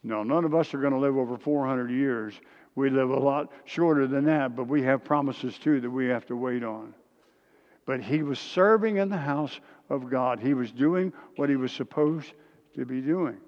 Now, 0.03 0.23
none 0.23 0.45
of 0.45 0.55
us 0.55 0.73
are 0.73 0.81
going 0.81 0.93
to 0.93 0.99
live 0.99 1.17
over 1.17 1.37
400 1.37 1.91
years. 1.91 2.35
We 2.79 2.91
live 2.91 3.11
a 3.11 3.19
lot 3.19 3.51
shorter 3.65 4.07
than 4.07 4.27
that, 4.27 4.55
but 4.55 4.69
we 4.69 4.83
have 4.85 5.03
promises 5.03 5.59
too 5.59 5.81
that 5.81 5.91
we 5.91 6.07
have 6.07 6.27
to 6.27 6.37
wait 6.37 6.63
on. 6.63 6.95
But 7.87 8.01
he 8.01 8.23
was 8.23 8.39
serving 8.39 8.99
in 8.99 9.09
the 9.09 9.17
house 9.17 9.59
of 9.91 10.09
God, 10.09 10.39
he 10.39 10.55
was 10.55 10.71
doing 10.71 11.13
what 11.35 11.49
he 11.49 11.57
was 11.57 11.73
supposed 11.73 12.33
to 12.77 12.87
be 12.87 13.01
doing. 13.01 13.39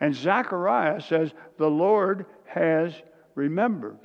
And 0.00 0.14
Zechariah 0.14 1.00
says, 1.00 1.32
The 1.56 1.70
Lord 1.70 2.26
has 2.44 2.92
remembered. 3.34 4.00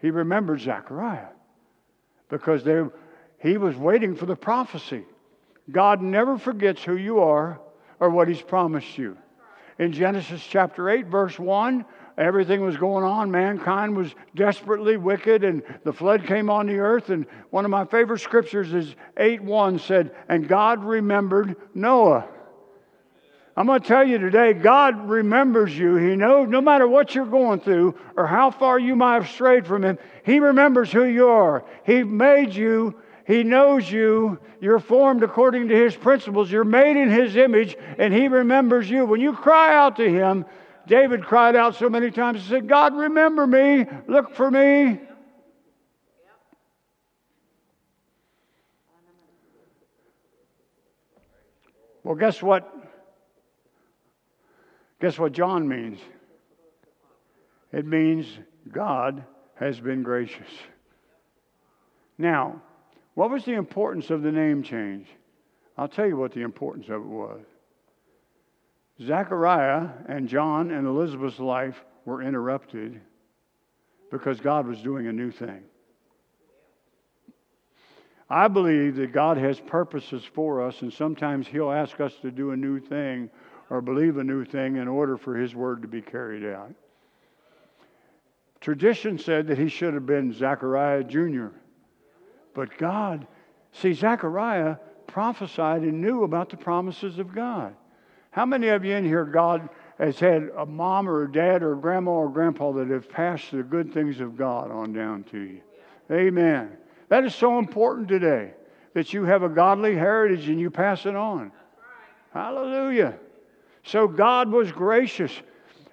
He 0.00 0.10
remembered 0.10 0.62
Zechariah 0.62 1.28
because 2.30 2.64
they, 2.64 2.82
he 3.40 3.58
was 3.58 3.76
waiting 3.76 4.16
for 4.16 4.24
the 4.24 4.36
prophecy. 4.36 5.04
God 5.70 6.00
never 6.00 6.38
forgets 6.38 6.82
who 6.82 6.96
you 6.96 7.20
are 7.20 7.60
or 8.00 8.08
what 8.08 8.28
he's 8.28 8.40
promised 8.40 8.96
you. 8.96 9.18
In 9.78 9.92
Genesis 9.92 10.42
chapter 10.48 10.88
8, 10.88 11.08
verse 11.08 11.38
1, 11.38 11.84
everything 12.18 12.60
was 12.60 12.76
going 12.76 13.04
on. 13.04 13.30
Mankind 13.30 13.96
was 13.96 14.14
desperately 14.34 14.96
wicked, 14.96 15.44
and 15.44 15.62
the 15.84 15.92
flood 15.92 16.26
came 16.26 16.50
on 16.50 16.66
the 16.66 16.78
earth. 16.78 17.10
And 17.10 17.26
one 17.50 17.64
of 17.64 17.70
my 17.70 17.84
favorite 17.84 18.20
scriptures 18.20 18.74
is 18.74 18.94
8 19.16 19.42
1 19.42 19.78
said, 19.78 20.14
And 20.28 20.48
God 20.48 20.84
remembered 20.84 21.56
Noah. 21.74 22.26
I'm 23.58 23.66
going 23.66 23.80
to 23.80 23.88
tell 23.88 24.06
you 24.06 24.18
today, 24.18 24.52
God 24.52 25.08
remembers 25.08 25.76
you. 25.76 25.96
He 25.96 26.14
knows 26.14 26.48
no 26.48 26.60
matter 26.60 26.86
what 26.86 27.16
you're 27.16 27.26
going 27.26 27.58
through 27.58 27.96
or 28.16 28.24
how 28.24 28.52
far 28.52 28.78
you 28.78 28.94
might 28.94 29.14
have 29.14 29.28
strayed 29.28 29.66
from 29.66 29.82
Him, 29.82 29.98
He 30.24 30.38
remembers 30.38 30.92
who 30.92 31.02
you 31.02 31.26
are. 31.26 31.64
He 31.84 32.04
made 32.04 32.54
you, 32.54 32.94
He 33.26 33.42
knows 33.42 33.90
you. 33.90 34.38
You're 34.60 34.78
formed 34.78 35.24
according 35.24 35.68
to 35.68 35.74
His 35.74 35.96
principles. 35.96 36.52
You're 36.52 36.62
made 36.62 36.96
in 36.96 37.10
His 37.10 37.34
image, 37.34 37.76
and 37.98 38.14
He 38.14 38.28
remembers 38.28 38.88
you. 38.88 39.04
When 39.04 39.20
you 39.20 39.32
cry 39.32 39.74
out 39.74 39.96
to 39.96 40.08
Him, 40.08 40.44
David 40.88 41.24
cried 41.24 41.54
out 41.54 41.76
so 41.76 41.90
many 41.90 42.10
times, 42.10 42.42
he 42.42 42.48
said, 42.48 42.66
God, 42.66 42.96
remember 42.96 43.46
me, 43.46 43.84
look 44.08 44.34
for 44.34 44.50
me. 44.50 44.98
Well, 52.02 52.16
guess 52.16 52.42
what? 52.42 52.74
Guess 55.00 55.18
what 55.18 55.32
John 55.32 55.68
means? 55.68 56.00
It 57.70 57.84
means 57.84 58.26
God 58.72 59.22
has 59.56 59.78
been 59.78 60.02
gracious. 60.02 60.48
Now, 62.16 62.62
what 63.14 63.30
was 63.30 63.44
the 63.44 63.52
importance 63.52 64.08
of 64.08 64.22
the 64.22 64.32
name 64.32 64.62
change? 64.62 65.06
I'll 65.76 65.86
tell 65.86 66.06
you 66.06 66.16
what 66.16 66.32
the 66.32 66.40
importance 66.40 66.86
of 66.86 67.02
it 67.02 67.06
was. 67.06 67.42
Zechariah 69.02 69.88
and 70.06 70.28
John 70.28 70.70
and 70.70 70.86
Elizabeth's 70.86 71.38
life 71.38 71.84
were 72.04 72.22
interrupted 72.22 73.00
because 74.10 74.40
God 74.40 74.66
was 74.66 74.80
doing 74.82 75.06
a 75.06 75.12
new 75.12 75.30
thing. 75.30 75.62
I 78.30 78.48
believe 78.48 78.96
that 78.96 79.12
God 79.12 79.38
has 79.38 79.58
purposes 79.60 80.22
for 80.24 80.62
us, 80.62 80.82
and 80.82 80.92
sometimes 80.92 81.46
He'll 81.46 81.70
ask 81.70 81.98
us 82.00 82.14
to 82.22 82.30
do 82.30 82.50
a 82.50 82.56
new 82.56 82.78
thing 82.78 83.30
or 83.70 83.80
believe 83.80 84.16
a 84.16 84.24
new 84.24 84.44
thing 84.44 84.76
in 84.76 84.88
order 84.88 85.16
for 85.16 85.36
his 85.36 85.54
word 85.54 85.82
to 85.82 85.88
be 85.88 86.00
carried 86.00 86.44
out. 86.44 86.72
Tradition 88.60 89.18
said 89.18 89.46
that 89.46 89.58
he 89.58 89.68
should 89.68 89.94
have 89.94 90.06
been 90.06 90.32
Zechariah 90.32 91.04
Jr. 91.04 91.48
But 92.54 92.76
God, 92.76 93.26
see, 93.72 93.92
Zechariah 93.92 94.76
prophesied 95.06 95.82
and 95.82 96.00
knew 96.00 96.24
about 96.24 96.50
the 96.50 96.56
promises 96.56 97.18
of 97.18 97.34
God. 97.34 97.74
How 98.38 98.46
many 98.46 98.68
of 98.68 98.84
you 98.84 98.94
in 98.94 99.04
here, 99.04 99.24
God 99.24 99.68
has 99.98 100.20
had 100.20 100.50
a 100.56 100.64
mom 100.64 101.08
or 101.08 101.24
a 101.24 101.32
dad 101.32 101.60
or 101.64 101.72
a 101.72 101.76
grandma 101.76 102.12
or 102.12 102.28
a 102.28 102.32
grandpa 102.32 102.70
that 102.70 102.88
have 102.88 103.10
passed 103.10 103.50
the 103.50 103.64
good 103.64 103.92
things 103.92 104.20
of 104.20 104.36
God 104.36 104.70
on 104.70 104.92
down 104.92 105.24
to 105.32 105.38
you? 105.40 105.60
Amen. 106.08 106.76
That 107.08 107.24
is 107.24 107.34
so 107.34 107.58
important 107.58 108.06
today 108.06 108.52
that 108.94 109.12
you 109.12 109.24
have 109.24 109.42
a 109.42 109.48
godly 109.48 109.96
heritage 109.96 110.48
and 110.48 110.60
you 110.60 110.70
pass 110.70 111.04
it 111.04 111.16
on. 111.16 111.50
Hallelujah. 112.32 113.18
So 113.82 114.06
God 114.06 114.52
was 114.52 114.70
gracious. 114.70 115.32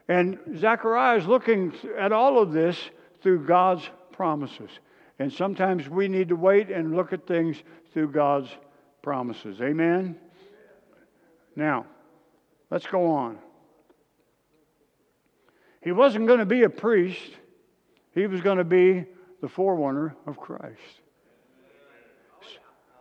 And 0.08 0.38
Zechariah 0.56 1.18
is 1.18 1.26
looking 1.26 1.74
at 1.98 2.12
all 2.12 2.40
of 2.40 2.52
this 2.52 2.78
through 3.24 3.48
God's 3.48 3.90
promises. 4.12 4.70
And 5.18 5.34
sometimes 5.34 5.90
we 5.90 6.08
need 6.08 6.30
to 6.30 6.36
wait 6.36 6.70
and 6.70 6.96
look 6.96 7.12
at 7.12 7.26
things 7.26 7.58
through 7.92 8.12
God's 8.12 8.52
promises. 9.02 9.62
Amen? 9.62 10.16
Now, 11.56 11.88
let's 12.70 12.88
go 12.88 13.08
on. 13.08 13.38
He 15.82 15.92
wasn't 15.92 16.28
going 16.28 16.40
to 16.40 16.46
be 16.46 16.64
a 16.64 16.70
priest, 16.70 17.32
he 18.14 18.28
was 18.28 18.42
going 18.42 18.58
to 18.58 18.64
be 18.64 19.06
the 19.42 19.48
forerunner 19.48 20.16
of 20.26 20.38
Christ. 20.38 20.80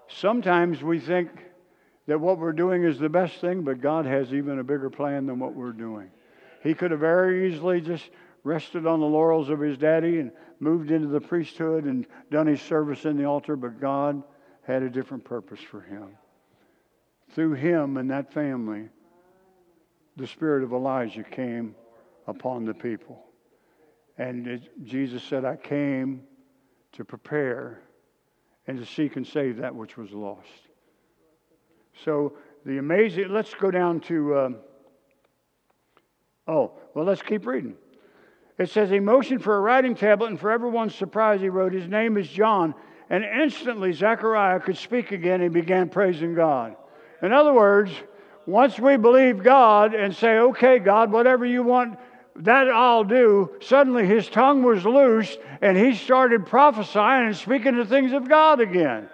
Sometimes 0.09 0.83
we 0.83 1.01
think 1.01 1.31
that 2.07 2.21
what 2.21 2.39
we're 2.39 2.53
doing 2.53 2.85
is 2.85 2.99
the 2.99 3.09
best 3.09 3.41
thing, 3.41 3.63
but 3.63 3.81
God 3.81 4.05
has 4.07 4.33
even 4.35 4.59
a 4.59 4.65
bigger 4.65 4.91
plan 4.91 5.27
than 5.27 5.39
what 5.39 5.55
we're 5.55 5.73
doing. 5.73 6.11
He 6.63 6.75
could 6.75 6.91
have 6.91 7.01
very 7.01 7.51
easily 7.51 7.81
just 7.81 8.11
rested 8.43 8.87
on 8.87 9.01
the 9.01 9.07
laurels 9.07 9.49
of 9.49 9.61
his 9.61 9.79
daddy 9.79 10.19
and 10.19 10.31
moved 10.61 10.91
into 10.91 11.09
the 11.09 11.21
priesthood 11.21 11.85
and 11.85 12.07
done 12.31 12.47
his 12.47 12.61
service 12.61 13.07
in 13.07 13.17
the 13.17 13.25
altar, 13.25 13.57
but 13.57 13.81
God 13.81 14.23
had 14.63 14.83
a 14.83 14.91
different 14.91 15.25
purpose 15.25 15.61
for 15.61 15.81
him. 15.81 16.17
Through 17.31 17.55
him 17.55 17.97
and 17.97 18.11
that 18.11 18.33
family, 18.33 18.89
the 20.17 20.27
spirit 20.27 20.63
of 20.63 20.73
Elijah 20.73 21.25
came 21.25 21.75
upon 22.27 22.65
the 22.65 22.75
people. 22.75 23.25
And 24.19 24.47
it, 24.47 24.85
Jesus 24.85 25.23
said, 25.23 25.45
I 25.45 25.57
came 25.57 26.23
to 26.93 27.05
prepare 27.05 27.81
and 28.67 28.79
to 28.79 28.87
seek 28.87 29.17
and 29.17 29.27
save 29.27 29.59
that 29.59 29.75
which 29.75 29.97
was 29.97 30.13
lost. 30.13 30.49
So 32.05 32.35
the 32.65 32.79
amazing, 32.79 33.29
let's 33.31 33.53
go 33.55 33.71
down 33.71 34.01
to, 34.01 34.35
uh, 34.35 34.51
oh, 36.49 36.73
well, 36.95 37.05
let's 37.05 37.23
keep 37.23 37.47
reading. 37.47 37.75
It 38.59 38.71
says, 38.71 38.91
He 38.91 39.01
motioned 39.01 39.43
for 39.43 39.57
a 39.57 39.61
writing 39.61 39.95
tablet, 39.95 40.29
and 40.29 40.41
for 40.41 40.51
everyone's 40.51 40.95
surprise, 40.95 41.41
he 41.41 41.49
wrote, 41.49 41.73
His 41.73 41.89
name 41.89 42.17
is 42.17 42.29
John. 42.29 42.75
And 43.11 43.25
instantly, 43.25 43.93
Zechariah 43.93 44.61
could 44.61 44.79
speak 44.79 45.13
again 45.13 45.43
and 45.43 45.53
began 45.53 45.89
praising 45.89 46.35
God. 46.35 46.77
In 47.23 47.33
other 47.33 47.53
words, 47.53 47.91
once 48.47 48.79
we 48.79 48.97
believe 48.97 49.43
God 49.43 49.95
and 49.95 50.15
say, 50.15 50.39
Okay, 50.39 50.79
God, 50.79 51.11
whatever 51.13 51.47
you 51.47 51.63
want, 51.63 51.99
that 52.37 52.69
I'll 52.69 53.05
do, 53.05 53.51
suddenly 53.61 54.07
his 54.07 54.29
tongue 54.29 54.63
was 54.63 54.85
loosed 54.85 55.39
and 55.61 55.77
he 55.77 55.95
started 55.95 56.47
prophesying 56.47 57.27
and 57.27 57.37
speaking 57.37 57.77
the 57.77 57.85
things 57.85 58.13
of 58.13 58.29
God 58.29 58.61
again. 58.61 59.09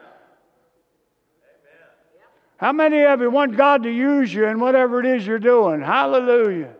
How 2.57 2.73
many 2.73 3.03
of 3.05 3.21
you 3.21 3.31
want 3.31 3.57
God 3.57 3.85
to 3.85 3.91
use 3.91 4.33
you 4.33 4.47
in 4.47 4.61
whatever 4.61 5.01
it 5.01 5.07
is 5.07 5.27
you're 5.27 5.39
doing? 5.39 5.81
Hallelujah. 5.81 6.75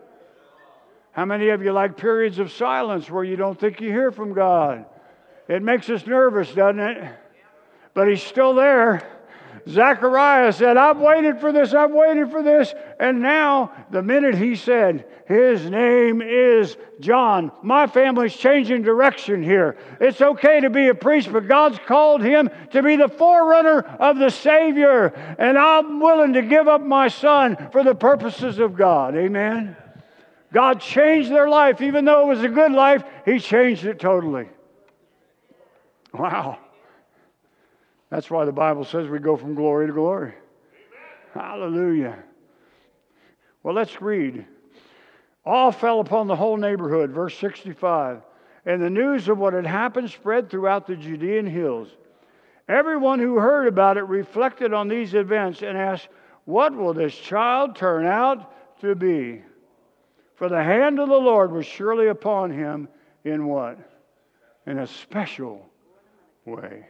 How 1.12 1.25
many 1.25 1.49
of 1.49 1.62
you 1.62 1.73
like 1.73 1.97
periods 1.97 2.38
of 2.38 2.52
silence 2.52 3.11
where 3.11 3.25
you 3.25 3.37
don't 3.37 3.59
think 3.59 3.80
you 3.80 3.90
hear 3.90 4.12
from 4.12 4.33
God? 4.33 4.85
It 5.49 5.62
makes 5.62 5.88
us 5.88 6.07
nervous, 6.07 6.52
doesn't 6.52 6.80
it? 6.80 7.11
But 7.95 8.09
He's 8.09 8.23
still 8.23 8.54
there. 8.54 9.19
Zechariah 9.70 10.52
said, 10.52 10.76
I've 10.76 10.98
waited 10.98 11.40
for 11.40 11.52
this, 11.52 11.72
I've 11.72 11.92
waited 11.92 12.30
for 12.30 12.42
this. 12.42 12.74
And 12.98 13.20
now, 13.20 13.72
the 13.90 14.02
minute 14.02 14.34
he 14.34 14.56
said, 14.56 15.06
His 15.26 15.68
name 15.70 16.20
is 16.22 16.76
John, 17.00 17.52
my 17.62 17.86
family's 17.86 18.34
changing 18.34 18.82
direction 18.82 19.42
here. 19.42 19.76
It's 20.00 20.20
okay 20.20 20.60
to 20.60 20.70
be 20.70 20.88
a 20.88 20.94
priest, 20.94 21.32
but 21.32 21.48
God's 21.48 21.78
called 21.86 22.22
him 22.22 22.50
to 22.72 22.82
be 22.82 22.96
the 22.96 23.09
forerunner 23.09 23.80
of 23.80 24.18
the 24.18 24.30
Savior. 24.30 25.06
And 25.38 25.56
I'm 25.56 26.00
willing 26.00 26.33
to 26.35 26.42
give 26.42 26.68
up 26.68 26.83
my 26.83 27.09
son 27.09 27.68
for 27.72 27.85
the 27.85 27.94
purposes 27.94 28.59
of 28.59 28.76
God. 28.76 29.14
Amen. 29.16 29.76
God 30.52 30.80
changed 30.80 31.30
their 31.30 31.48
life. 31.48 31.80
Even 31.80 32.04
though 32.04 32.22
it 32.22 32.35
was 32.35 32.42
a 32.42 32.48
good 32.48 32.72
life, 32.72 33.04
He 33.24 33.38
changed 33.38 33.85
it 33.85 34.00
totally. 34.00 34.48
Wow. 36.12 36.59
That's 38.11 38.31
why 38.31 38.44
the 38.44 38.53
Bible 38.53 38.85
says 38.85 39.09
we 39.09 39.20
go 39.20 39.37
from 39.37 39.55
glory 39.55 39.87
to 39.87 39.92
glory. 39.92 40.35
Amen. 40.35 41.44
Hallelujah. 41.44 42.18
Well, 43.62 43.75
let's 43.75 44.03
read. 44.03 44.44
All 45.44 45.73
fell 45.73 46.01
upon 46.01 46.27
the 46.27 46.37
whole 46.37 46.57
neighborhood, 46.57 47.11
verse 47.11 47.37
65. 47.38 48.23
And 48.66 48.83
the 48.83 48.90
news 48.90 49.29
of 49.29 49.38
what 49.38 49.55
had 49.55 49.66
happened 49.66 50.11
spread 50.11 50.51
throughout 50.51 50.87
the 50.87 50.96
Judean 50.96 51.46
hills. 51.46 51.88
Everyone 52.68 53.18
who 53.18 53.37
heard 53.37 53.66
about 53.66 53.96
it 53.96 54.05
reflected 54.05 54.73
on 54.73 54.88
these 54.88 55.14
events 55.14 55.62
and 55.62 55.79
asked, 55.79 56.09
What 56.44 56.75
will 56.75 56.92
this 56.92 57.16
child 57.16 57.75
turn 57.75 58.07
out 58.07 58.81
to 58.81 58.94
be? 58.94 59.42
For 60.35 60.49
the 60.49 60.62
hand 60.62 60.99
of 60.99 61.09
the 61.09 61.14
Lord 61.14 61.53
was 61.53 61.66
surely 61.66 62.09
upon 62.09 62.51
him 62.51 62.88
in 63.25 63.46
what? 63.46 63.79
In 64.66 64.79
a 64.79 64.87
special 64.87 65.66
way. 66.44 66.87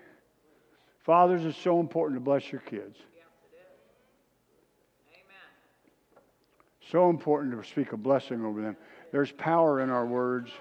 Fathers, 1.11 1.45
it's 1.45 1.59
so 1.59 1.81
important 1.81 2.21
to 2.21 2.25
bless 2.25 2.53
your 2.53 2.61
kids. 2.61 2.97
So 6.93 7.11
important 7.11 7.61
to 7.61 7.69
speak 7.69 7.91
a 7.91 7.97
blessing 7.97 8.45
over 8.45 8.63
them. 8.63 8.77
There's 9.11 9.33
power 9.33 9.81
in 9.81 9.91
our 9.91 10.07
words. 10.07 10.53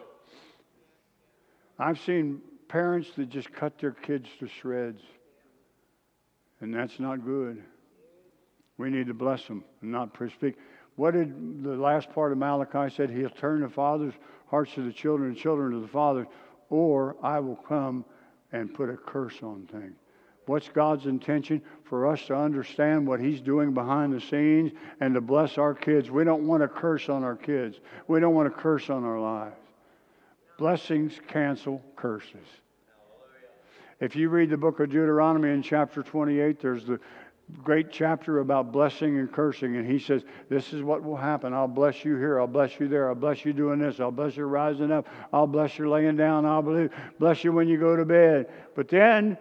I've 1.77 1.99
seen 1.99 2.41
parents 2.67 3.11
that 3.17 3.29
just 3.29 3.53
cut 3.53 3.77
their 3.77 3.91
kids 3.91 4.27
to 4.39 4.47
shreds, 4.47 5.03
and 6.61 6.73
that's 6.73 6.99
not 6.99 7.23
good. 7.23 7.61
We 8.79 8.89
need 8.89 9.05
to 9.05 9.13
bless 9.13 9.45
them 9.45 9.63
and 9.83 9.91
not 9.91 10.17
speak. 10.35 10.55
What 10.95 11.11
did 11.11 11.63
the 11.63 11.75
last 11.75 12.11
part 12.11 12.31
of 12.31 12.39
Malachi 12.39 12.91
said? 12.95 13.11
He'll 13.11 13.29
turn 13.29 13.61
the 13.61 13.69
fathers' 13.69 14.15
hearts 14.47 14.73
to 14.73 14.81
the 14.81 14.93
children 14.93 15.29
and 15.29 15.37
children 15.37 15.73
to 15.73 15.79
the 15.79 15.87
fathers, 15.87 16.25
or 16.71 17.17
I 17.21 17.39
will 17.39 17.55
come 17.55 18.03
and 18.51 18.73
put 18.73 18.89
a 18.89 18.97
curse 18.97 19.43
on 19.43 19.69
things. 19.71 19.93
What's 20.49 20.67
God's 20.67 21.05
intention? 21.05 21.61
For 21.83 22.07
us 22.07 22.25
to 22.25 22.35
understand 22.35 23.05
what 23.05 23.19
He's 23.19 23.39
doing 23.39 23.71
behind 23.71 24.11
the 24.11 24.19
scenes 24.19 24.71
and 24.99 25.13
to 25.13 25.21
bless 25.21 25.59
our 25.59 25.75
kids. 25.75 26.09
We 26.09 26.23
don't 26.23 26.47
want 26.47 26.63
to 26.63 26.67
curse 26.67 27.07
on 27.07 27.23
our 27.23 27.35
kids. 27.35 27.79
We 28.07 28.19
don't 28.19 28.33
want 28.33 28.51
to 28.51 28.59
curse 28.59 28.89
on 28.89 29.03
our 29.03 29.19
lives. 29.19 29.55
Blessings 30.57 31.13
cancel 31.27 31.83
curses. 31.95 32.47
If 33.99 34.15
you 34.15 34.29
read 34.29 34.49
the 34.49 34.57
book 34.57 34.79
of 34.79 34.89
Deuteronomy 34.89 35.51
in 35.51 35.61
chapter 35.61 36.01
28, 36.01 36.59
there's 36.59 36.83
the 36.83 36.99
great 37.63 37.91
chapter 37.91 38.39
about 38.39 38.71
blessing 38.71 39.19
and 39.19 39.31
cursing. 39.31 39.75
And 39.75 39.85
he 39.85 39.99
says, 39.99 40.23
This 40.49 40.73
is 40.73 40.81
what 40.81 41.03
will 41.03 41.15
happen. 41.15 41.53
I'll 41.53 41.67
bless 41.67 42.03
you 42.03 42.15
here. 42.15 42.39
I'll 42.39 42.47
bless 42.47 42.79
you 42.79 42.87
there. 42.87 43.09
I'll 43.09 43.13
bless 43.13 43.45
you 43.45 43.53
doing 43.53 43.77
this. 43.77 43.99
I'll 43.99 44.09
bless 44.09 44.35
you 44.35 44.45
rising 44.45 44.91
up. 44.91 45.07
I'll 45.31 45.45
bless 45.45 45.77
you 45.77 45.87
laying 45.91 46.17
down. 46.17 46.47
I'll 46.47 46.89
bless 47.19 47.43
you 47.43 47.51
when 47.51 47.67
you 47.67 47.77
go 47.77 47.95
to 47.95 48.03
bed. 48.03 48.49
But 48.75 48.87
then, 48.87 49.37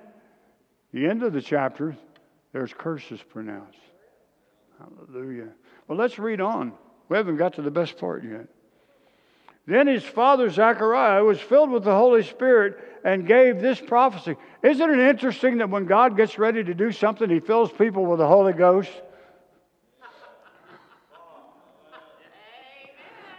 the 0.93 1.07
end 1.07 1.23
of 1.23 1.33
the 1.33 1.43
chapter, 1.43 1.97
there's 2.53 2.73
curses 2.73 3.21
pronounced. 3.21 3.79
Hallelujah. 4.79 5.49
Well, 5.87 5.99
let's 5.99 6.19
read 6.19 6.41
on. 6.41 6.73
We 7.09 7.17
haven't 7.17 7.37
got 7.37 7.55
to 7.55 7.63
the 7.63 7.71
best 7.71 7.99
part 7.99 8.25
yet. 8.25 8.49
Then 9.67 9.87
his 9.87 10.03
father 10.03 10.49
Zechariah 10.49 11.23
was 11.23 11.39
filled 11.39 11.71
with 11.71 11.85
the 11.85 11.95
Holy 11.95 12.23
Spirit 12.23 12.79
and 13.05 13.27
gave 13.27 13.61
this 13.61 13.81
prophecy. 13.81 14.37
Isn't 14.63 14.91
it 14.91 14.99
interesting 14.99 15.59
that 15.59 15.69
when 15.69 15.85
God 15.85 16.17
gets 16.17 16.39
ready 16.39 16.65
to 16.65 16.73
do 16.73 16.91
something, 16.91 17.29
he 17.29 17.41
fills 17.41 17.71
people 17.71 18.07
with 18.07 18.19
the 18.19 18.27
Holy 18.27 18.55
Ghost? 18.55 18.91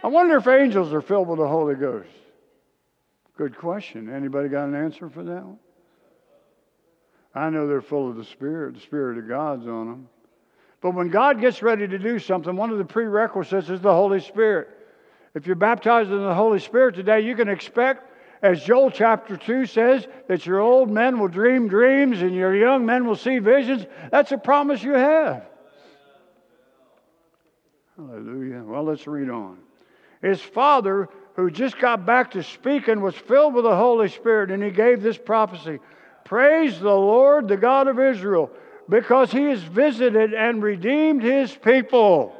I 0.02 0.06
wonder 0.06 0.36
if 0.36 0.46
angels 0.46 0.92
are 0.92 1.02
filled 1.02 1.28
with 1.28 1.40
the 1.40 1.48
Holy 1.48 1.74
Ghost. 1.74 2.08
Good 3.36 3.56
question. 3.56 4.08
Anybody 4.08 4.48
got 4.48 4.68
an 4.68 4.74
answer 4.74 5.10
for 5.10 5.24
that 5.24 5.44
one? 5.44 5.58
I 7.34 7.50
know 7.50 7.66
they're 7.66 7.80
full 7.80 8.08
of 8.08 8.16
the 8.16 8.24
Spirit. 8.24 8.74
The 8.74 8.80
Spirit 8.80 9.18
of 9.18 9.28
God's 9.28 9.66
on 9.66 9.86
them. 9.86 10.08
But 10.80 10.94
when 10.94 11.08
God 11.08 11.40
gets 11.40 11.62
ready 11.62 11.86
to 11.86 11.98
do 11.98 12.18
something, 12.18 12.56
one 12.56 12.70
of 12.70 12.78
the 12.78 12.84
prerequisites 12.84 13.68
is 13.68 13.80
the 13.80 13.92
Holy 13.92 14.20
Spirit. 14.20 14.68
If 15.34 15.46
you're 15.46 15.56
baptized 15.56 16.10
in 16.10 16.22
the 16.22 16.34
Holy 16.34 16.58
Spirit 16.58 16.94
today, 16.94 17.20
you 17.20 17.36
can 17.36 17.48
expect, 17.48 18.10
as 18.42 18.64
Joel 18.64 18.90
chapter 18.90 19.36
2 19.36 19.66
says, 19.66 20.08
that 20.26 20.46
your 20.46 20.60
old 20.60 20.90
men 20.90 21.20
will 21.20 21.28
dream 21.28 21.68
dreams 21.68 22.22
and 22.22 22.34
your 22.34 22.56
young 22.56 22.84
men 22.84 23.06
will 23.06 23.14
see 23.14 23.38
visions. 23.38 23.86
That's 24.10 24.32
a 24.32 24.38
promise 24.38 24.82
you 24.82 24.94
have. 24.94 25.44
Hallelujah. 27.96 28.62
Well, 28.64 28.84
let's 28.84 29.06
read 29.06 29.28
on. 29.28 29.58
His 30.22 30.40
father, 30.40 31.08
who 31.36 31.50
just 31.50 31.78
got 31.78 32.06
back 32.06 32.32
to 32.32 32.42
speaking, 32.42 33.02
was 33.02 33.14
filled 33.14 33.54
with 33.54 33.64
the 33.64 33.76
Holy 33.76 34.08
Spirit, 34.08 34.50
and 34.50 34.62
he 34.62 34.70
gave 34.70 35.02
this 35.02 35.18
prophecy 35.18 35.78
Praise 36.30 36.78
the 36.78 36.94
Lord, 36.94 37.48
the 37.48 37.56
God 37.56 37.88
of 37.88 37.98
Israel, 37.98 38.52
because 38.88 39.32
he 39.32 39.46
has 39.46 39.60
visited 39.64 40.32
and 40.32 40.62
redeemed 40.62 41.24
his 41.24 41.52
people. 41.52 42.32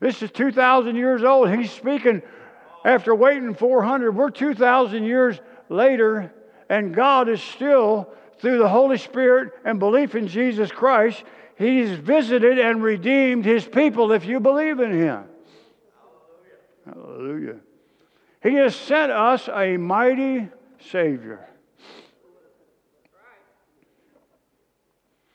This 0.00 0.22
is 0.22 0.30
2,000 0.32 0.96
years 0.96 1.24
old. 1.24 1.48
He's 1.50 1.72
speaking 1.72 2.20
after 2.84 3.14
waiting 3.14 3.54
400. 3.54 4.14
We're 4.14 4.28
2,000 4.28 5.02
years 5.02 5.40
later, 5.70 6.30
And 6.68 6.94
God 6.94 7.30
is 7.30 7.42
still, 7.42 8.10
through 8.40 8.58
the 8.58 8.68
Holy 8.68 8.98
Spirit 8.98 9.54
and 9.64 9.78
belief 9.78 10.14
in 10.14 10.28
Jesus 10.28 10.70
Christ, 10.70 11.24
He's 11.56 11.88
visited 11.88 12.58
and 12.58 12.82
redeemed 12.82 13.46
His 13.46 13.64
people 13.64 14.12
if 14.12 14.26
you 14.26 14.40
believe 14.40 14.78
in 14.78 14.92
Him. 14.92 15.24
Hallelujah. 16.84 17.06
Hallelujah. 17.06 17.56
He 18.42 18.54
has 18.56 18.76
sent 18.76 19.10
us 19.10 19.48
a 19.48 19.78
mighty 19.78 20.50
Savior. 20.78 21.48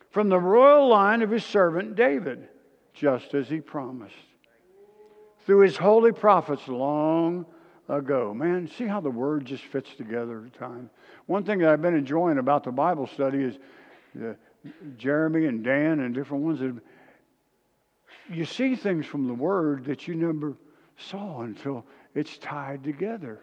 From 0.10 0.30
the 0.30 0.40
royal 0.40 0.88
line 0.90 1.22
of 1.22 1.32
His 1.32 1.44
servant 1.44 1.96
David, 1.96 2.48
just 2.94 3.34
as 3.34 3.50
He 3.50 3.60
promised. 3.60 4.16
Through 5.46 5.62
His 5.62 5.78
holy 5.78 6.12
prophets 6.12 6.68
long 6.68 7.46
ago. 7.90 8.34
Man, 8.34 8.68
see 8.68 8.86
how 8.86 9.02
the 9.02 9.10
word 9.10 9.46
just 9.46 9.64
fits 9.64 9.94
together 9.96 10.46
at 10.46 10.58
times. 10.58 10.90
One 11.26 11.44
thing 11.44 11.60
that 11.60 11.70
I've 11.70 11.82
been 11.82 11.96
enjoying 11.96 12.38
about 12.38 12.64
the 12.64 12.72
Bible 12.72 13.08
study 13.08 13.44
is 13.44 13.58
the, 14.16 14.38
Jeremy 14.98 15.46
and 15.46 15.64
Dan 15.64 16.00
and 16.00 16.14
different 16.14 16.44
ones 16.44 16.60
that 16.60 16.76
you 18.30 18.46
see 18.46 18.76
things 18.76 19.06
from 19.06 19.28
the 19.28 19.34
word 19.34 19.86
that 19.86 20.08
you 20.08 20.16
never 20.16 20.56
saw 20.98 21.42
until 21.42 21.86
it's 22.16 22.38
tied 22.38 22.84
together. 22.84 23.42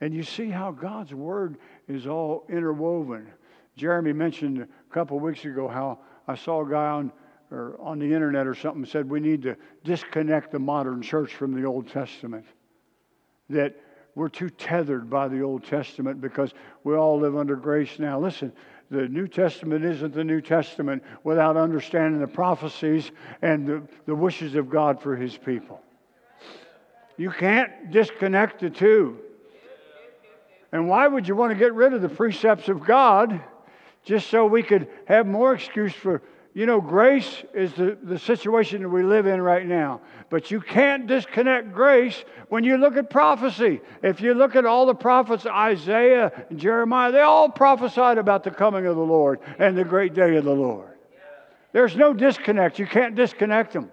And 0.00 0.14
you 0.14 0.22
see 0.22 0.48
how 0.48 0.72
God's 0.72 1.12
word 1.12 1.58
is 1.88 2.06
all 2.06 2.44
interwoven. 2.48 3.28
Jeremy 3.76 4.12
mentioned 4.12 4.60
a 4.60 4.94
couple 4.94 5.16
of 5.16 5.22
weeks 5.22 5.44
ago 5.44 5.68
how 5.68 5.98
I 6.26 6.34
saw 6.36 6.64
a 6.64 6.70
guy 6.70 6.88
on 6.88 7.12
or 7.50 7.76
on 7.80 7.98
the 7.98 8.06
internet 8.06 8.46
or 8.46 8.54
something 8.54 8.84
said 8.84 9.08
we 9.10 9.20
need 9.20 9.42
to 9.42 9.56
disconnect 9.84 10.52
the 10.52 10.58
modern 10.58 11.02
church 11.02 11.34
from 11.34 11.52
the 11.52 11.66
Old 11.66 11.88
Testament 11.88 12.46
that 13.48 13.74
we're 14.14 14.28
too 14.28 14.50
tethered 14.50 15.10
by 15.10 15.28
the 15.28 15.42
Old 15.42 15.64
Testament 15.64 16.20
because 16.20 16.52
we 16.84 16.94
all 16.94 17.18
live 17.18 17.36
under 17.36 17.56
grace 17.56 17.98
now. 17.98 18.20
Listen, 18.20 18.52
the 18.90 19.08
New 19.08 19.28
Testament 19.28 19.84
isn't 19.84 20.14
the 20.14 20.24
New 20.24 20.40
Testament 20.40 21.02
without 21.22 21.56
understanding 21.56 22.20
the 22.20 22.26
prophecies 22.26 23.10
and 23.42 23.66
the, 23.66 23.82
the 24.06 24.14
wishes 24.14 24.54
of 24.54 24.68
God 24.68 25.00
for 25.00 25.16
His 25.16 25.36
people. 25.36 25.80
You 27.16 27.30
can't 27.30 27.90
disconnect 27.90 28.60
the 28.60 28.70
two. 28.70 29.18
And 30.72 30.88
why 30.88 31.08
would 31.08 31.26
you 31.26 31.34
want 31.34 31.52
to 31.52 31.58
get 31.58 31.74
rid 31.74 31.92
of 31.92 32.02
the 32.02 32.08
precepts 32.08 32.68
of 32.68 32.84
God 32.84 33.40
just 34.04 34.30
so 34.30 34.46
we 34.46 34.62
could 34.62 34.88
have 35.06 35.26
more 35.26 35.54
excuse 35.54 35.92
for 35.92 36.22
you 36.52 36.66
know, 36.66 36.80
grace 36.80 37.44
is 37.54 37.72
the, 37.74 37.96
the 38.02 38.18
situation 38.18 38.82
that 38.82 38.88
we 38.88 39.04
live 39.04 39.26
in 39.26 39.40
right 39.40 39.64
now. 39.64 40.00
But 40.30 40.50
you 40.50 40.60
can't 40.60 41.06
disconnect 41.06 41.72
grace 41.72 42.24
when 42.48 42.64
you 42.64 42.76
look 42.76 42.96
at 42.96 43.08
prophecy. 43.08 43.80
If 44.02 44.20
you 44.20 44.34
look 44.34 44.56
at 44.56 44.66
all 44.66 44.86
the 44.86 44.94
prophets, 44.94 45.46
Isaiah 45.46 46.32
and 46.50 46.58
Jeremiah, 46.58 47.12
they 47.12 47.20
all 47.20 47.48
prophesied 47.48 48.18
about 48.18 48.42
the 48.42 48.50
coming 48.50 48.86
of 48.86 48.96
the 48.96 49.02
Lord 49.02 49.38
and 49.60 49.78
the 49.78 49.84
great 49.84 50.12
day 50.12 50.36
of 50.36 50.44
the 50.44 50.54
Lord. 50.54 50.98
There's 51.72 51.94
no 51.94 52.12
disconnect. 52.12 52.80
You 52.80 52.86
can't 52.86 53.14
disconnect 53.14 53.72
them. 53.72 53.92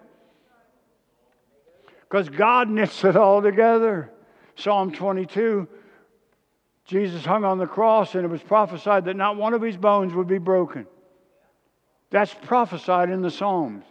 Because 2.00 2.28
God 2.28 2.68
knits 2.68 3.04
it 3.04 3.16
all 3.16 3.40
together. 3.40 4.10
Psalm 4.56 4.90
22 4.90 5.68
Jesus 6.88 7.22
hung 7.22 7.44
on 7.44 7.58
the 7.58 7.66
cross, 7.66 8.14
and 8.14 8.24
it 8.24 8.28
was 8.28 8.42
prophesied 8.42 9.04
that 9.04 9.14
not 9.14 9.36
one 9.36 9.52
of 9.52 9.60
his 9.60 9.76
bones 9.76 10.14
would 10.14 10.26
be 10.26 10.38
broken. 10.38 10.86
That's 12.10 12.32
prophesied 12.32 13.10
in 13.10 13.20
the 13.20 13.30
Psalms. 13.30 13.84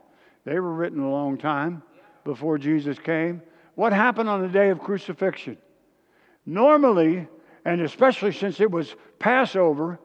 They 0.46 0.60
were 0.60 0.74
written 0.74 1.00
a 1.00 1.12
long 1.12 1.38
time 1.38 1.84
before 2.24 2.58
Jesus 2.58 2.98
came. 2.98 3.44
What 3.76 3.94
happened 3.94 4.28
on 4.28 4.42
the 4.42 4.48
day 4.48 4.70
of 4.70 4.80
crucifixion? 4.80 5.58
Normally, 6.44 7.28
and 7.66 7.82
especially 7.82 8.32
since 8.32 8.60
it 8.60 8.72
was 8.72 8.96
Passover, 9.20 10.00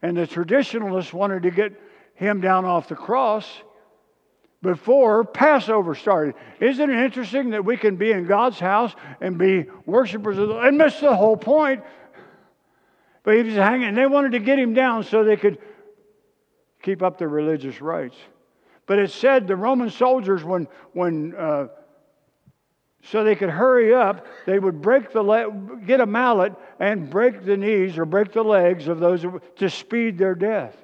and 0.00 0.16
the 0.16 0.26
traditionalists 0.26 1.12
wanted 1.12 1.42
to 1.42 1.50
get 1.50 1.78
him 2.14 2.40
down 2.40 2.64
off 2.64 2.88
the 2.88 2.96
cross 2.96 3.46
before 4.62 5.22
Passover 5.22 5.94
started. 5.94 6.34
Isn't 6.60 6.88
it 6.88 7.04
interesting 7.04 7.50
that 7.50 7.64
we 7.64 7.76
can 7.76 7.96
be 7.96 8.10
in 8.12 8.24
God's 8.24 8.58
house 8.58 8.94
and 9.20 9.36
be 9.36 9.66
worshipers 9.84 10.38
of 10.38 10.48
the, 10.48 10.58
and 10.60 10.78
miss 10.78 10.98
the 10.98 11.14
whole 11.14 11.36
point? 11.36 11.82
But 13.28 13.36
he 13.36 13.42
was 13.42 13.56
hanging, 13.56 13.88
and 13.88 13.94
they 13.94 14.06
wanted 14.06 14.32
to 14.32 14.38
get 14.38 14.58
him 14.58 14.72
down 14.72 15.04
so 15.04 15.22
they 15.22 15.36
could 15.36 15.58
keep 16.80 17.02
up 17.02 17.18
their 17.18 17.28
religious 17.28 17.82
rites. 17.82 18.16
But 18.86 18.98
it 18.98 19.10
said 19.10 19.46
the 19.46 19.54
Roman 19.54 19.90
soldiers, 19.90 20.42
when, 20.42 20.66
when 20.94 21.34
uh, 21.36 21.66
so 23.02 23.24
they 23.24 23.36
could 23.36 23.50
hurry 23.50 23.92
up, 23.92 24.26
they 24.46 24.58
would 24.58 24.80
break 24.80 25.12
the 25.12 25.22
le- 25.22 25.78
get 25.84 26.00
a 26.00 26.06
mallet 26.06 26.54
and 26.80 27.10
break 27.10 27.44
the 27.44 27.54
knees 27.54 27.98
or 27.98 28.06
break 28.06 28.32
the 28.32 28.42
legs 28.42 28.88
of 28.88 28.98
those 28.98 29.26
to 29.56 29.68
speed 29.68 30.16
their 30.16 30.34
death. 30.34 30.74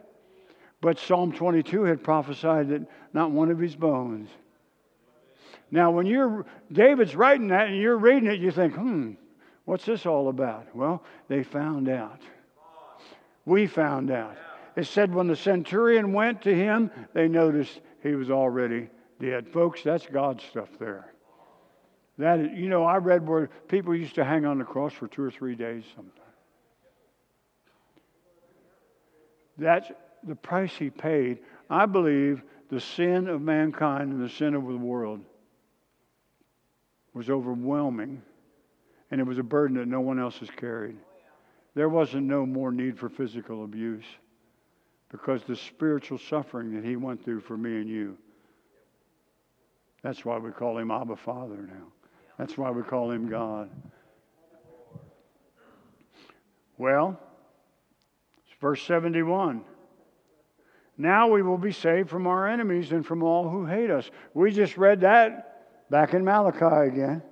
But 0.82 0.98
Psalm 0.98 1.32
22 1.32 1.84
had 1.84 2.04
prophesied 2.04 2.68
that 2.68 2.86
not 3.14 3.30
one 3.30 3.50
of 3.50 3.58
his 3.58 3.74
bones. 3.74 4.28
Now, 5.70 5.92
when 5.92 6.04
you're 6.04 6.44
David's 6.70 7.16
writing 7.16 7.48
that 7.48 7.68
and 7.68 7.78
you're 7.78 7.96
reading 7.96 8.28
it, 8.28 8.38
you 8.38 8.50
think, 8.50 8.74
hmm, 8.74 9.12
what's 9.64 9.86
this 9.86 10.04
all 10.04 10.28
about? 10.28 10.76
Well, 10.76 11.02
they 11.28 11.42
found 11.42 11.88
out. 11.88 12.20
We 13.44 13.66
found 13.66 14.10
out. 14.10 14.36
It 14.76 14.86
said 14.86 15.14
when 15.14 15.28
the 15.28 15.36
centurion 15.36 16.12
went 16.12 16.42
to 16.42 16.54
him, 16.54 16.90
they 17.12 17.28
noticed 17.28 17.80
he 18.02 18.14
was 18.14 18.30
already 18.30 18.88
dead. 19.20 19.48
Folks, 19.48 19.82
that's 19.82 20.06
God's 20.06 20.42
stuff 20.44 20.68
there. 20.78 21.12
That 22.18 22.56
you 22.56 22.68
know, 22.68 22.84
I 22.84 22.96
read 22.96 23.26
where 23.26 23.48
people 23.68 23.94
used 23.94 24.14
to 24.16 24.24
hang 24.24 24.46
on 24.46 24.58
the 24.58 24.64
cross 24.64 24.92
for 24.92 25.08
two 25.08 25.22
or 25.22 25.30
three 25.30 25.54
days 25.54 25.84
sometimes. 25.94 26.20
That's 29.56 29.90
the 30.24 30.34
price 30.34 30.72
he 30.76 30.90
paid. 30.90 31.38
I 31.70 31.86
believe 31.86 32.42
the 32.70 32.80
sin 32.80 33.28
of 33.28 33.40
mankind 33.40 34.12
and 34.12 34.22
the 34.22 34.28
sin 34.28 34.54
of 34.54 34.64
the 34.66 34.76
world 34.76 35.20
was 37.12 37.30
overwhelming, 37.30 38.22
and 39.10 39.20
it 39.20 39.24
was 39.24 39.38
a 39.38 39.42
burden 39.42 39.76
that 39.76 39.86
no 39.86 40.00
one 40.00 40.18
else 40.18 40.38
has 40.38 40.50
carried. 40.50 40.96
There 41.74 41.88
wasn't 41.88 42.26
no 42.26 42.46
more 42.46 42.70
need 42.70 42.98
for 42.98 43.08
physical 43.08 43.64
abuse 43.64 44.04
because 45.10 45.42
the 45.42 45.56
spiritual 45.56 46.18
suffering 46.18 46.74
that 46.74 46.84
he 46.84 46.96
went 46.96 47.24
through 47.24 47.40
for 47.40 47.56
me 47.56 47.76
and 47.76 47.88
you. 47.88 48.16
That's 50.02 50.24
why 50.24 50.38
we 50.38 50.50
call 50.50 50.78
him 50.78 50.90
Abba 50.90 51.16
Father 51.16 51.56
now. 51.56 51.86
That's 52.38 52.58
why 52.58 52.70
we 52.70 52.82
call 52.82 53.10
him 53.10 53.28
God. 53.28 53.70
Well, 56.76 57.18
it's 58.44 58.60
verse 58.60 58.82
71. 58.82 59.62
Now 60.96 61.28
we 61.28 61.42
will 61.42 61.58
be 61.58 61.72
saved 61.72 62.08
from 62.10 62.26
our 62.26 62.48
enemies 62.48 62.92
and 62.92 63.04
from 63.04 63.22
all 63.22 63.48
who 63.48 63.66
hate 63.66 63.90
us. 63.90 64.10
We 64.32 64.52
just 64.52 64.76
read 64.76 65.00
that 65.00 65.90
back 65.90 66.14
in 66.14 66.24
Malachi 66.24 66.88
again. 66.88 67.22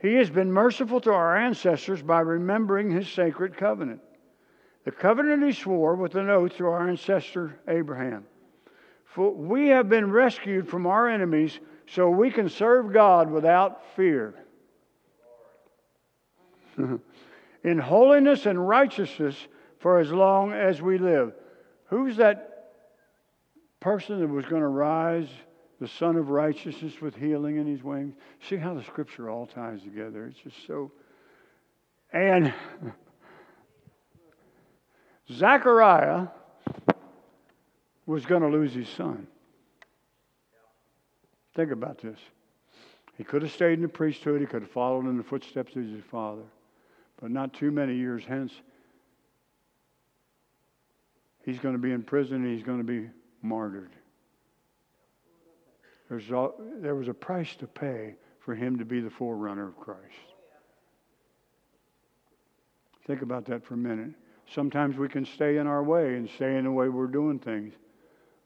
He 0.00 0.14
has 0.14 0.30
been 0.30 0.50
merciful 0.50 1.00
to 1.02 1.12
our 1.12 1.36
ancestors 1.36 2.02
by 2.02 2.20
remembering 2.20 2.90
his 2.90 3.08
sacred 3.08 3.56
covenant 3.56 4.00
the 4.84 4.90
covenant 4.90 5.44
he 5.44 5.52
swore 5.52 5.94
with 5.94 6.14
an 6.14 6.30
oath 6.30 6.56
to 6.56 6.66
our 6.66 6.88
ancestor 6.88 7.60
Abraham. 7.68 8.24
For 9.04 9.30
we 9.30 9.68
have 9.68 9.88
been 9.88 10.10
rescued 10.10 10.68
from 10.68 10.86
our 10.86 11.08
enemies 11.08 11.58
so 11.86 12.08
we 12.08 12.30
can 12.30 12.48
serve 12.48 12.92
God 12.92 13.30
without 13.30 13.84
fear. 13.94 14.34
In 17.62 17.78
holiness 17.78 18.46
and 18.46 18.66
righteousness 18.66 19.36
for 19.80 19.98
as 19.98 20.10
long 20.10 20.52
as 20.52 20.80
we 20.80 20.96
live. 20.96 21.34
Who's 21.86 22.16
that 22.16 22.72
person 23.80 24.20
that 24.20 24.28
was 24.28 24.46
going 24.46 24.62
to 24.62 24.68
rise, 24.68 25.28
the 25.80 25.88
Son 25.88 26.16
of 26.16 26.28
Righteousness 26.28 27.00
with 27.00 27.16
healing 27.16 27.56
in 27.56 27.66
his 27.66 27.82
wings? 27.82 28.14
See 28.48 28.56
how 28.56 28.74
the 28.74 28.84
scripture 28.84 29.30
all 29.30 29.46
ties 29.46 29.82
together. 29.82 30.26
It's 30.26 30.38
just 30.38 30.66
so. 30.66 30.92
And 32.12 32.52
Zechariah 35.32 36.28
was 38.06 38.26
going 38.26 38.42
to 38.42 38.48
lose 38.48 38.74
his 38.74 38.88
son. 38.88 39.26
Think 41.54 41.70
about 41.70 41.98
this. 42.00 42.18
He 43.16 43.24
could 43.24 43.42
have 43.42 43.52
stayed 43.52 43.74
in 43.74 43.82
the 43.82 43.88
priesthood, 43.88 44.40
he 44.40 44.46
could 44.46 44.62
have 44.62 44.70
followed 44.70 45.06
in 45.06 45.16
the 45.16 45.22
footsteps 45.22 45.76
of 45.76 45.82
his 45.82 46.02
father. 46.10 46.42
But 47.20 47.30
not 47.30 47.52
too 47.52 47.70
many 47.70 47.94
years 47.94 48.24
hence, 48.26 48.52
he's 51.44 51.58
going 51.58 51.74
to 51.74 51.80
be 51.80 51.92
in 51.92 52.02
prison 52.02 52.44
and 52.44 52.54
he's 52.54 52.64
going 52.64 52.78
to 52.78 52.84
be 52.84 53.08
martyred. 53.42 53.90
There's 56.10 56.30
a, 56.32 56.50
there 56.80 56.96
was 56.96 57.06
a 57.06 57.14
price 57.14 57.54
to 57.56 57.68
pay 57.68 58.16
for 58.40 58.54
him 58.54 58.78
to 58.78 58.84
be 58.84 59.00
the 59.00 59.08
forerunner 59.08 59.68
of 59.68 59.78
Christ. 59.78 60.00
Think 63.06 63.22
about 63.22 63.44
that 63.46 63.64
for 63.64 63.74
a 63.74 63.78
minute. 63.78 64.10
Sometimes 64.52 64.96
we 64.96 65.08
can 65.08 65.24
stay 65.24 65.58
in 65.58 65.68
our 65.68 65.84
way 65.84 66.16
and 66.16 66.28
stay 66.28 66.56
in 66.56 66.64
the 66.64 66.72
way 66.72 66.88
we're 66.88 67.06
doing 67.06 67.38
things. 67.38 67.74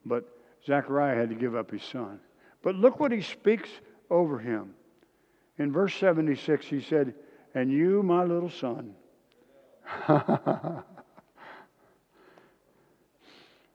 But 0.05 0.29
Zechariah 0.67 1.17
had 1.17 1.31
to 1.31 1.35
give 1.35 1.57
up 1.57 1.71
his 1.71 1.83
son. 1.83 2.21
But 2.63 2.75
look 2.75 3.01
what 3.01 3.13
he 3.13 3.23
speaks 3.23 3.71
over 4.11 4.39
him. 4.39 4.75
In 5.57 5.73
verse 5.73 5.95
76, 5.95 6.67
he 6.67 6.83
said, 6.83 7.15
And 7.55 7.73
you, 7.73 8.03
my 8.03 8.25
little 8.25 8.51
son, 8.51 8.95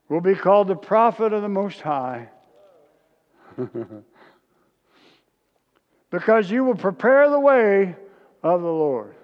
will 0.09 0.21
be 0.21 0.35
called 0.35 0.67
the 0.67 0.75
prophet 0.75 1.33
of 1.33 1.41
the 1.41 1.49
Most 1.49 1.81
High. 1.81 2.29
because 6.09 6.49
you 6.49 6.63
will 6.63 6.75
prepare 6.75 7.29
the 7.29 7.39
way 7.39 7.95
of 8.43 8.61
the 8.61 8.67
Lord. 8.67 9.15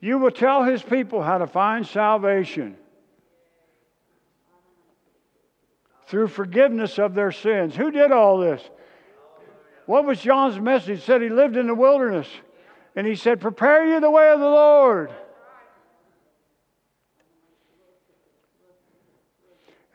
You 0.00 0.18
will 0.18 0.30
tell 0.30 0.64
his 0.64 0.82
people 0.82 1.22
how 1.22 1.38
to 1.38 1.46
find 1.46 1.86
salvation 1.86 2.76
through 6.06 6.28
forgiveness 6.28 6.98
of 6.98 7.14
their 7.14 7.32
sins. 7.32 7.74
Who 7.74 7.90
did 7.90 8.12
all 8.12 8.38
this? 8.38 8.62
What 9.86 10.04
was 10.04 10.20
John's 10.20 10.60
message? 10.60 11.00
He 11.00 11.04
said 11.04 11.22
he 11.22 11.28
lived 11.28 11.56
in 11.56 11.66
the 11.66 11.74
wilderness. 11.74 12.28
And 12.94 13.06
he 13.06 13.14
said, 13.14 13.40
Prepare 13.40 13.86
you 13.86 14.00
the 14.00 14.10
way 14.10 14.30
of 14.30 14.40
the 14.40 14.46
Lord. 14.46 15.10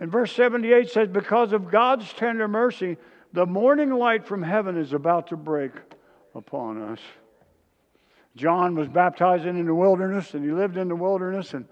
And 0.02 0.12
verse 0.12 0.34
78 0.34 0.90
says, 0.90 1.08
Because 1.08 1.54
of 1.54 1.70
God's 1.70 2.12
tender 2.14 2.48
mercy, 2.48 2.98
the 3.34 3.46
morning 3.46 3.92
light 3.92 4.26
from 4.26 4.42
heaven 4.42 4.76
is 4.76 4.94
about 4.94 5.28
to 5.28 5.38
break 5.38 5.72
upon 6.34 6.82
us. 6.82 7.00
John 8.36 8.74
was 8.74 8.88
baptizing 8.88 9.60
in 9.60 9.68
the 9.68 9.76
wilderness, 9.76 10.34
and 10.34 10.44
he 10.44 10.52
lived 10.52 10.76
in 10.76 10.88
the 10.88 10.96
wilderness. 10.96 11.54
And 11.54 11.66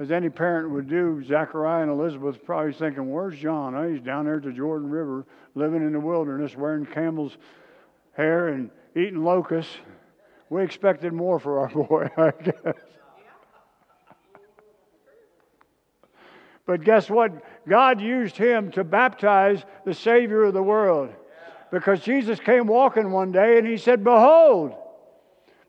as 0.00 0.10
any 0.10 0.28
parent 0.28 0.70
would 0.70 0.88
do, 0.88 1.22
Zachariah 1.24 1.82
and 1.82 1.92
Elizabeth 1.92 2.44
probably 2.44 2.72
thinking, 2.72 3.08
Where's 3.08 3.38
John? 3.38 3.76
Oh, 3.76 3.88
he's 3.88 4.02
down 4.02 4.24
there 4.24 4.36
at 4.36 4.42
the 4.42 4.52
Jordan 4.52 4.90
River, 4.90 5.26
living 5.54 5.82
in 5.82 5.92
the 5.92 6.00
wilderness, 6.00 6.56
wearing 6.56 6.86
camel's 6.86 7.38
hair 8.16 8.48
and 8.48 8.70
eating 8.96 9.22
locusts. 9.22 9.76
We 10.50 10.64
expected 10.64 11.12
more 11.12 11.38
for 11.38 11.60
our 11.60 11.68
boy, 11.68 12.08
I 12.16 12.32
guess. 12.32 12.74
But 16.66 16.84
guess 16.84 17.10
what? 17.10 17.32
God 17.68 18.00
used 18.00 18.36
him 18.36 18.70
to 18.72 18.84
baptize 18.84 19.64
the 19.84 19.94
Savior 19.94 20.44
of 20.44 20.54
the 20.54 20.62
world. 20.62 21.10
Because 21.70 22.00
Jesus 22.00 22.38
came 22.40 22.66
walking 22.66 23.10
one 23.10 23.32
day 23.32 23.58
and 23.58 23.66
he 23.66 23.76
said, 23.76 24.04
Behold, 24.04 24.74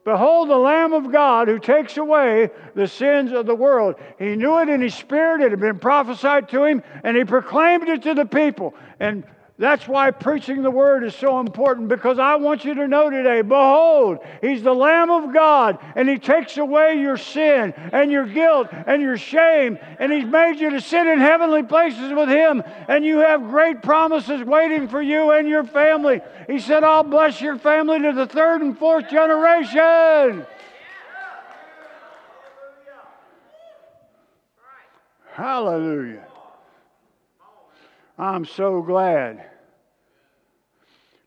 Behold 0.05 0.49
the 0.49 0.55
Lamb 0.55 0.93
of 0.93 1.11
God 1.11 1.47
who 1.47 1.57
takes 1.57 1.97
away 1.97 2.51
the 2.75 2.87
sins 2.87 3.31
of 3.31 3.47
the 3.47 3.55
world. 3.55 3.95
He 4.19 4.35
knew 4.35 4.59
it 4.59 4.69
in 4.69 4.79
his 4.79 4.93
spirit, 4.93 5.41
it 5.41 5.49
had 5.49 5.59
been 5.59 5.79
prophesied 5.79 6.47
to 6.49 6.63
him, 6.63 6.83
and 7.03 7.17
he 7.17 7.25
proclaimed 7.25 7.89
it 7.89 8.03
to 8.03 8.13
the 8.13 8.25
people. 8.25 8.75
And 8.99 9.23
that's 9.57 9.87
why 9.87 10.11
preaching 10.11 10.63
the 10.63 10.71
word 10.71 11.05
is 11.05 11.15
so 11.15 11.39
important 11.39 11.87
because 11.87 12.19
I 12.19 12.35
want 12.35 12.65
you 12.65 12.73
to 12.75 12.89
know 12.89 13.09
today 13.09 13.41
behold, 13.41 14.19
he's 14.41 14.61
the 14.61 14.73
Lamb 14.75 15.09
of 15.09 15.33
God 15.33 15.79
and 15.95 16.09
he 16.09 16.17
takes 16.17 16.57
away 16.57 16.99
your 16.99 17.15
sin 17.15 17.73
and 17.93 18.11
your 18.11 18.25
guilt 18.25 18.67
and 18.71 19.01
your 19.01 19.15
shame 19.17 19.79
and 19.97 20.11
he's 20.11 20.25
made 20.25 20.59
you 20.59 20.71
to 20.71 20.81
sit 20.81 21.07
in 21.07 21.19
heavenly 21.19 21.63
places 21.63 22.11
with 22.11 22.27
him 22.27 22.63
and 22.89 23.05
you 23.05 23.19
have 23.19 23.43
great 23.43 23.81
promises 23.81 24.43
waiting 24.43 24.89
for 24.89 25.01
you 25.01 25.31
and 25.31 25.47
your 25.47 25.63
family. 25.63 26.19
He 26.47 26.59
said, 26.59 26.83
I'll 26.83 27.03
bless 27.03 27.39
your 27.39 27.57
family 27.57 28.01
to 28.01 28.11
the 28.11 28.27
third 28.27 28.61
and 28.61 28.77
fourth 28.77 29.09
generation. 29.09 30.45
Hallelujah. 35.31 36.27
I'm 38.17 38.45
so 38.45 38.81
glad. 38.81 39.45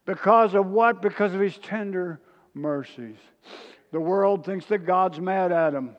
Because 0.05 0.55
of 0.55 0.66
what? 0.66 1.03
Because 1.03 1.35
of 1.35 1.40
his 1.40 1.59
tender 1.59 2.20
mercies. 2.55 3.16
The 3.92 4.01
world 4.01 4.44
thinks 4.44 4.66
that 4.66 4.87
God's 4.87 5.20
mad 5.20 5.53
at 5.53 5.74
him. 5.74 5.96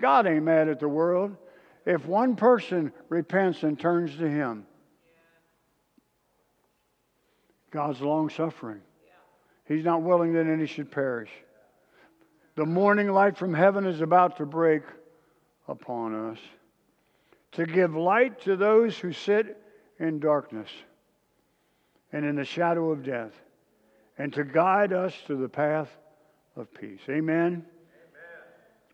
God 0.00 0.26
ain't 0.26 0.44
mad 0.44 0.68
at 0.68 0.80
the 0.80 0.88
world. 0.88 1.36
If 1.84 2.06
one 2.06 2.36
person 2.36 2.92
repents 3.08 3.62
and 3.62 3.78
turns 3.78 4.16
to 4.16 4.28
him, 4.28 4.66
God's 7.70 8.00
long 8.00 8.28
suffering. 8.28 8.80
He's 9.66 9.84
not 9.84 10.02
willing 10.02 10.34
that 10.34 10.46
any 10.46 10.66
should 10.66 10.90
perish. 10.90 11.30
The 12.56 12.64
morning 12.64 13.10
light 13.12 13.36
from 13.36 13.52
heaven 13.52 13.86
is 13.86 14.00
about 14.00 14.38
to 14.38 14.46
break 14.46 14.82
upon 15.68 16.30
us 16.30 16.38
to 17.52 17.66
give 17.66 17.94
light 17.94 18.40
to 18.42 18.56
those 18.56 18.98
who 18.98 19.12
sit 19.12 19.62
in 19.98 20.18
darkness 20.18 20.68
and 22.12 22.24
in 22.24 22.36
the 22.36 22.44
shadow 22.44 22.90
of 22.90 23.02
death, 23.02 23.32
and 24.18 24.32
to 24.32 24.44
guide 24.44 24.92
us 24.92 25.12
to 25.26 25.36
the 25.36 25.48
path 25.48 25.90
of 26.54 26.72
peace. 26.72 27.00
Amen? 27.08 27.44
Amen. 27.44 27.64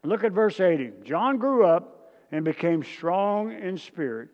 Look 0.03 0.25
at 0.25 0.33
verse 0.33 0.59
80. 0.59 0.93
John 1.05 1.38
grew 1.38 1.65
up 1.65 2.12
and 2.33 2.45
became 2.45 2.83
strong 2.83 3.53
in 3.53 3.77
spirit, 3.77 4.31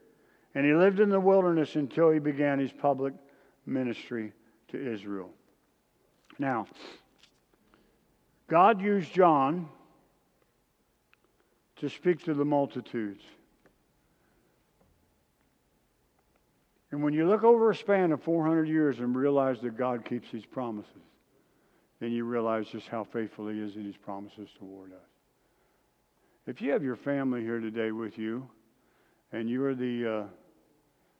and 0.54 0.64
he 0.64 0.72
lived 0.72 1.00
in 1.00 1.10
the 1.10 1.20
wilderness 1.20 1.74
until 1.74 2.10
he 2.10 2.18
began 2.18 2.58
his 2.58 2.72
public 2.72 3.12
ministry 3.66 4.32
to 4.68 4.92
Israel. 4.92 5.30
Now, 6.38 6.66
God 8.48 8.80
used 8.80 9.12
John 9.12 9.68
to 11.76 11.88
speak 11.88 12.24
to 12.24 12.34
the 12.34 12.44
multitudes. 12.44 13.22
And 16.90 17.02
when 17.02 17.12
you 17.12 17.26
look 17.26 17.44
over 17.44 17.70
a 17.70 17.74
span 17.74 18.12
of 18.12 18.22
400 18.22 18.68
years 18.68 18.98
and 18.98 19.14
realize 19.14 19.60
that 19.60 19.76
God 19.76 20.04
keeps 20.04 20.28
his 20.30 20.46
promises, 20.46 20.90
then 22.00 22.12
you 22.12 22.24
realize 22.24 22.68
just 22.68 22.88
how 22.88 23.04
faithful 23.04 23.48
he 23.48 23.58
is 23.58 23.76
in 23.76 23.84
his 23.84 23.96
promises 23.96 24.48
toward 24.58 24.92
us. 24.92 24.98
If 26.46 26.62
you 26.62 26.70
have 26.72 26.82
your 26.82 26.96
family 26.96 27.42
here 27.42 27.60
today 27.60 27.92
with 27.92 28.16
you, 28.16 28.48
and 29.32 29.50
you're 29.50 29.74
the, 29.74 30.20
uh, 30.20 30.26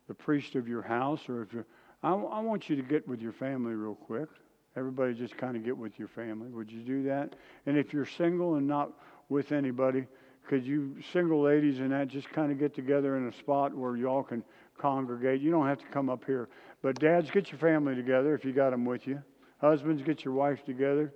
the 0.06 0.14
priest 0.14 0.54
of 0.54 0.66
your 0.66 0.82
house, 0.82 1.28
or 1.28 1.42
if 1.42 1.52
you're, 1.52 1.66
I, 2.02 2.12
I 2.12 2.40
want 2.40 2.70
you 2.70 2.76
to 2.76 2.82
get 2.82 3.06
with 3.06 3.20
your 3.20 3.32
family 3.32 3.74
real 3.74 3.94
quick. 3.94 4.28
Everybody 4.76 5.12
just 5.12 5.36
kind 5.36 5.56
of 5.56 5.64
get 5.64 5.76
with 5.76 5.98
your 5.98 6.08
family. 6.08 6.48
Would 6.48 6.70
you 6.70 6.80
do 6.80 7.02
that? 7.04 7.34
And 7.66 7.76
if 7.76 7.92
you're 7.92 8.06
single 8.06 8.54
and 8.54 8.66
not 8.66 8.92
with 9.28 9.52
anybody, 9.52 10.06
could 10.48 10.66
you 10.66 10.96
single 11.12 11.42
ladies 11.42 11.78
and 11.78 11.92
that 11.92 12.08
just 12.08 12.28
kind 12.30 12.50
of 12.50 12.58
get 12.58 12.74
together 12.74 13.18
in 13.18 13.28
a 13.28 13.32
spot 13.32 13.74
where 13.76 13.96
y'all 13.96 14.22
can 14.22 14.42
congregate. 14.78 15.42
You 15.42 15.50
don't 15.50 15.66
have 15.66 15.78
to 15.78 15.86
come 15.86 16.08
up 16.08 16.24
here. 16.24 16.48
But 16.82 16.98
dads, 16.98 17.30
get 17.30 17.50
your 17.50 17.58
family 17.58 17.94
together 17.94 18.34
if 18.34 18.44
you 18.44 18.52
got 18.52 18.70
them 18.70 18.84
with 18.84 19.06
you. 19.06 19.22
Husbands, 19.60 20.02
get 20.02 20.24
your 20.24 20.34
wife 20.34 20.64
together. 20.64 21.12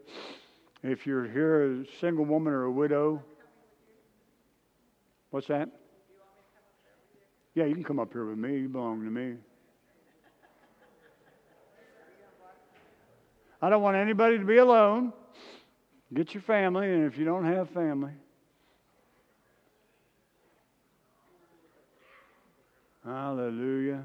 If 0.82 1.06
you're 1.06 1.24
here, 1.24 1.80
a 1.80 1.84
single 2.00 2.24
woman 2.24 2.52
or 2.52 2.64
a 2.64 2.70
widow. 2.70 3.22
What's 5.30 5.46
that? 5.46 5.68
Yeah, 7.54 7.64
you 7.64 7.74
can 7.74 7.84
come 7.84 7.98
up 7.98 8.12
here 8.12 8.26
with 8.26 8.38
me. 8.38 8.58
You 8.58 8.68
belong 8.68 9.02
to 9.04 9.10
me. 9.10 9.36
I 13.62 13.70
don't 13.70 13.82
want 13.82 13.96
anybody 13.96 14.38
to 14.38 14.44
be 14.44 14.56
alone. 14.56 15.12
Get 16.12 16.34
your 16.34 16.42
family, 16.42 16.92
and 16.92 17.04
if 17.04 17.16
you 17.16 17.24
don't 17.24 17.44
have 17.44 17.70
family, 17.70 18.12
Hallelujah. 23.04 24.04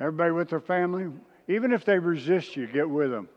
Everybody 0.00 0.32
with 0.32 0.50
their 0.50 0.60
family, 0.60 1.06
even 1.48 1.72
if 1.72 1.84
they 1.84 1.98
resist 1.98 2.56
you, 2.56 2.66
get 2.66 2.88
with 2.88 3.10
them. 3.10 3.28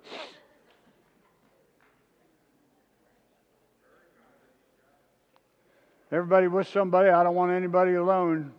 Everybody 6.12 6.48
with 6.48 6.68
somebody, 6.70 7.10
I 7.10 7.24
don't 7.24 7.36
want 7.36 7.52
anybody 7.52 7.94
alone. 7.94 8.52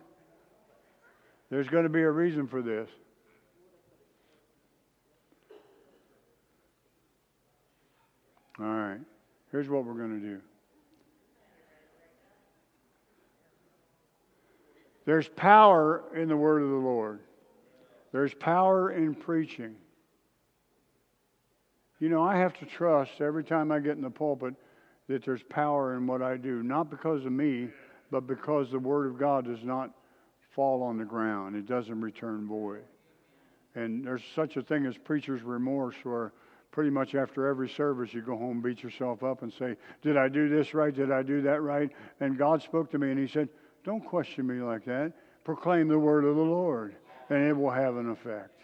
There's 1.49 1.67
going 1.67 1.83
to 1.83 1.89
be 1.89 2.01
a 2.01 2.11
reason 2.11 2.47
for 2.47 2.61
this. 2.61 2.87
All 8.59 8.65
right. 8.65 8.99
Here's 9.51 9.69
what 9.69 9.85
we're 9.85 9.93
going 9.93 10.21
to 10.21 10.27
do. 10.27 10.39
There's 15.05 15.27
power 15.27 16.03
in 16.15 16.27
the 16.27 16.37
word 16.37 16.61
of 16.61 16.69
the 16.69 16.75
Lord. 16.75 17.19
There's 18.11 18.33
power 18.33 18.91
in 18.91 19.15
preaching. 19.15 19.75
You 21.99 22.09
know, 22.09 22.23
I 22.23 22.37
have 22.37 22.53
to 22.59 22.65
trust 22.65 23.19
every 23.19 23.43
time 23.43 23.71
I 23.71 23.79
get 23.79 23.97
in 23.97 24.03
the 24.03 24.09
pulpit 24.09 24.53
that 25.07 25.25
there's 25.25 25.43
power 25.43 25.95
in 25.95 26.05
what 26.05 26.21
I 26.21 26.37
do, 26.37 26.61
not 26.61 26.89
because 26.91 27.25
of 27.25 27.31
me, 27.31 27.69
but 28.11 28.27
because 28.27 28.71
the 28.71 28.79
Word 28.79 29.07
of 29.07 29.17
God 29.17 29.45
does 29.45 29.63
not 29.63 29.91
fall 30.51 30.83
on 30.83 30.97
the 30.97 31.05
ground. 31.05 31.55
It 31.55 31.65
doesn't 31.65 31.99
return 31.99 32.47
void. 32.47 32.83
And 33.75 34.05
there's 34.05 34.23
such 34.35 34.57
a 34.57 34.61
thing 34.61 34.85
as 34.85 34.97
preacher's 34.97 35.41
remorse 35.41 35.95
where 36.03 36.33
pretty 36.71 36.89
much 36.89 37.15
after 37.15 37.47
every 37.47 37.69
service, 37.69 38.13
you 38.13 38.21
go 38.21 38.37
home, 38.37 38.61
beat 38.61 38.83
yourself 38.83 39.23
up, 39.23 39.41
and 39.41 39.51
say, 39.51 39.75
Did 40.01 40.17
I 40.17 40.29
do 40.29 40.49
this 40.49 40.73
right? 40.73 40.93
Did 40.93 41.11
I 41.11 41.23
do 41.23 41.41
that 41.41 41.61
right? 41.61 41.89
And 42.19 42.37
God 42.37 42.61
spoke 42.61 42.91
to 42.91 42.99
me 42.99 43.11
and 43.11 43.19
He 43.19 43.27
said, 43.27 43.49
Don't 43.83 44.05
question 44.05 44.45
me 44.47 44.61
like 44.61 44.85
that. 44.85 45.13
Proclaim 45.43 45.87
the 45.87 45.99
word 45.99 46.25
of 46.25 46.35
the 46.35 46.41
Lord. 46.41 46.95
and 47.29 47.43
it 47.43 47.55
will 47.55 47.71
have 47.71 47.95
an 47.97 48.09
effect. 48.09 48.59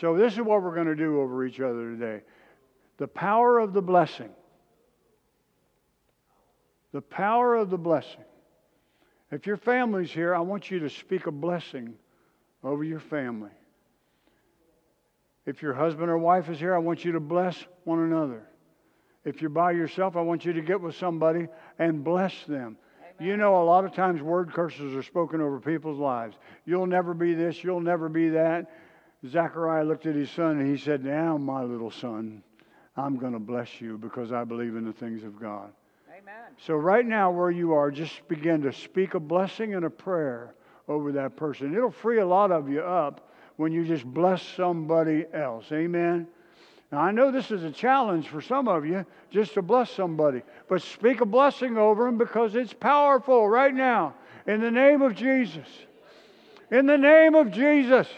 So, 0.00 0.16
this 0.16 0.34
is 0.34 0.40
what 0.40 0.62
we're 0.62 0.74
going 0.74 0.86
to 0.86 0.96
do 0.96 1.20
over 1.20 1.44
each 1.44 1.60
other 1.60 1.90
today 1.96 2.22
the 2.98 3.08
power 3.08 3.58
of 3.58 3.72
the 3.72 3.82
blessing. 3.82 4.30
The 6.92 7.00
power 7.00 7.54
of 7.54 7.70
the 7.70 7.78
blessing. 7.78 8.24
If 9.30 9.46
your 9.46 9.56
family's 9.56 10.10
here, 10.10 10.34
I 10.34 10.40
want 10.40 10.70
you 10.70 10.80
to 10.80 10.90
speak 10.90 11.26
a 11.26 11.30
blessing 11.30 11.94
over 12.64 12.82
your 12.82 13.00
family. 13.00 13.50
If 15.50 15.62
your 15.62 15.74
husband 15.74 16.08
or 16.08 16.16
wife 16.16 16.48
is 16.48 16.60
here, 16.60 16.76
I 16.76 16.78
want 16.78 17.04
you 17.04 17.10
to 17.10 17.18
bless 17.18 17.66
one 17.82 17.98
another. 17.98 18.44
If 19.24 19.40
you're 19.40 19.50
by 19.50 19.72
yourself, 19.72 20.14
I 20.16 20.20
want 20.20 20.44
you 20.44 20.52
to 20.52 20.60
get 20.60 20.80
with 20.80 20.94
somebody 20.94 21.48
and 21.80 22.04
bless 22.04 22.44
them. 22.44 22.78
Amen. 23.02 23.28
You 23.28 23.36
know, 23.36 23.60
a 23.60 23.64
lot 23.64 23.84
of 23.84 23.92
times 23.92 24.22
word 24.22 24.52
curses 24.52 24.94
are 24.94 25.02
spoken 25.02 25.40
over 25.40 25.58
people's 25.58 25.98
lives. 25.98 26.36
You'll 26.66 26.86
never 26.86 27.14
be 27.14 27.34
this, 27.34 27.64
you'll 27.64 27.80
never 27.80 28.08
be 28.08 28.28
that. 28.28 28.70
Zechariah 29.26 29.82
looked 29.82 30.06
at 30.06 30.14
his 30.14 30.30
son 30.30 30.60
and 30.60 30.70
he 30.70 30.80
said, 30.80 31.04
Now, 31.04 31.36
my 31.36 31.64
little 31.64 31.90
son, 31.90 32.44
I'm 32.96 33.16
going 33.16 33.32
to 33.32 33.40
bless 33.40 33.80
you 33.80 33.98
because 33.98 34.30
I 34.30 34.44
believe 34.44 34.76
in 34.76 34.84
the 34.84 34.92
things 34.92 35.24
of 35.24 35.40
God. 35.40 35.72
Amen. 36.16 36.52
So, 36.64 36.74
right 36.74 37.04
now, 37.04 37.32
where 37.32 37.50
you 37.50 37.72
are, 37.72 37.90
just 37.90 38.28
begin 38.28 38.62
to 38.62 38.72
speak 38.72 39.14
a 39.14 39.20
blessing 39.20 39.74
and 39.74 39.84
a 39.84 39.90
prayer 39.90 40.54
over 40.86 41.10
that 41.10 41.34
person. 41.34 41.74
It'll 41.74 41.90
free 41.90 42.20
a 42.20 42.26
lot 42.26 42.52
of 42.52 42.68
you 42.68 42.82
up 42.82 43.26
when 43.60 43.72
you 43.72 43.84
just 43.84 44.06
bless 44.06 44.42
somebody 44.56 45.26
else. 45.34 45.66
Amen. 45.70 46.26
Now, 46.90 47.00
I 47.00 47.10
know 47.10 47.30
this 47.30 47.50
is 47.50 47.62
a 47.62 47.70
challenge 47.70 48.26
for 48.26 48.40
some 48.40 48.66
of 48.68 48.86
you 48.86 49.04
just 49.30 49.52
to 49.52 49.60
bless 49.60 49.90
somebody, 49.90 50.40
but 50.66 50.80
speak 50.80 51.20
a 51.20 51.26
blessing 51.26 51.76
over 51.76 52.06
them 52.06 52.16
because 52.16 52.54
it's 52.54 52.72
powerful 52.72 53.46
right 53.46 53.74
now. 53.74 54.14
In 54.46 54.62
the 54.62 54.70
name 54.70 55.02
of 55.02 55.14
Jesus. 55.14 55.66
In 56.70 56.86
the 56.86 56.96
name 56.96 57.34
of 57.34 57.52
Jesus. 57.52 58.08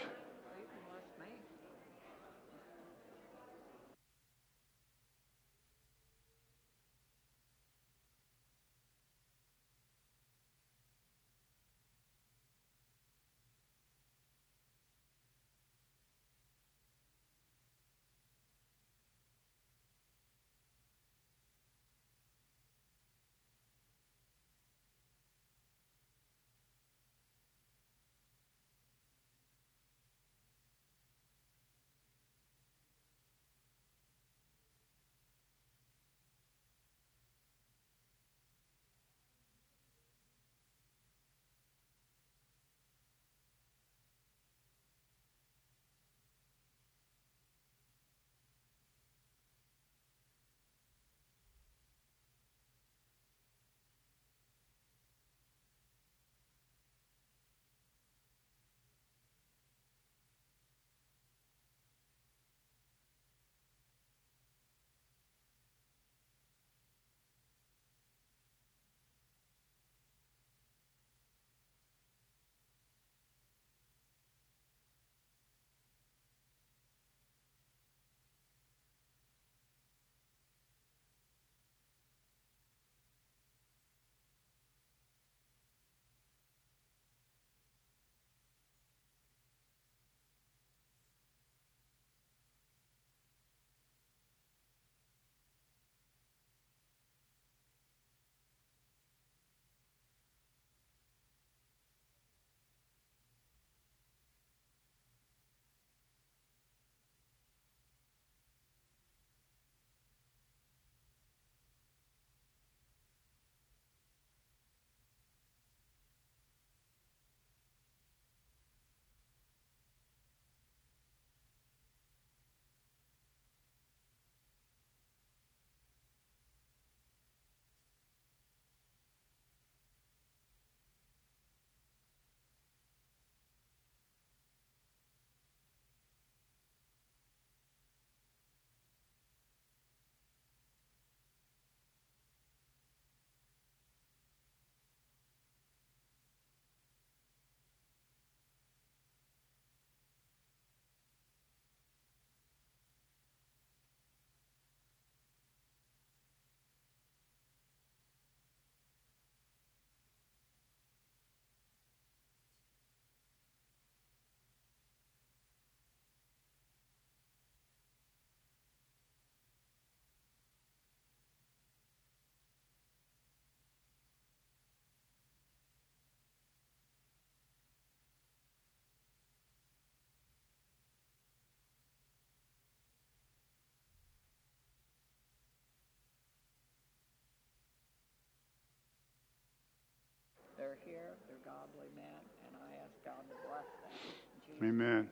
Amen. 194.63 195.09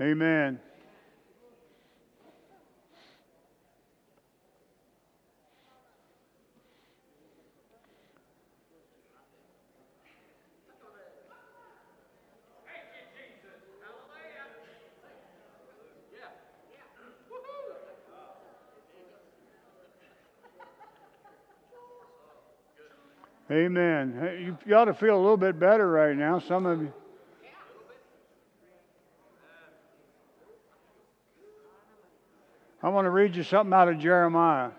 Amen. 0.00 0.60
Amen. 23.50 24.38
You, 24.42 24.58
you 24.66 24.76
ought 24.76 24.84
to 24.84 24.94
feel 24.94 25.16
a 25.16 25.22
little 25.22 25.38
bit 25.38 25.58
better 25.58 25.90
right 25.90 26.14
now. 26.14 26.38
Some 26.38 26.66
of 26.66 26.82
you. 26.82 26.92
want 32.98 33.06
to 33.06 33.10
read 33.10 33.36
you 33.36 33.44
something 33.44 33.72
out 33.72 33.88
of 33.88 34.00
Jeremiah. 34.00 34.70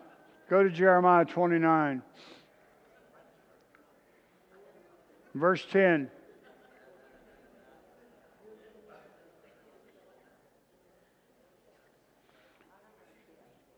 Go 0.49 0.61
to 0.61 0.69
Jeremiah 0.69 1.23
29, 1.23 2.01
verse 5.33 5.65
10. 5.71 6.11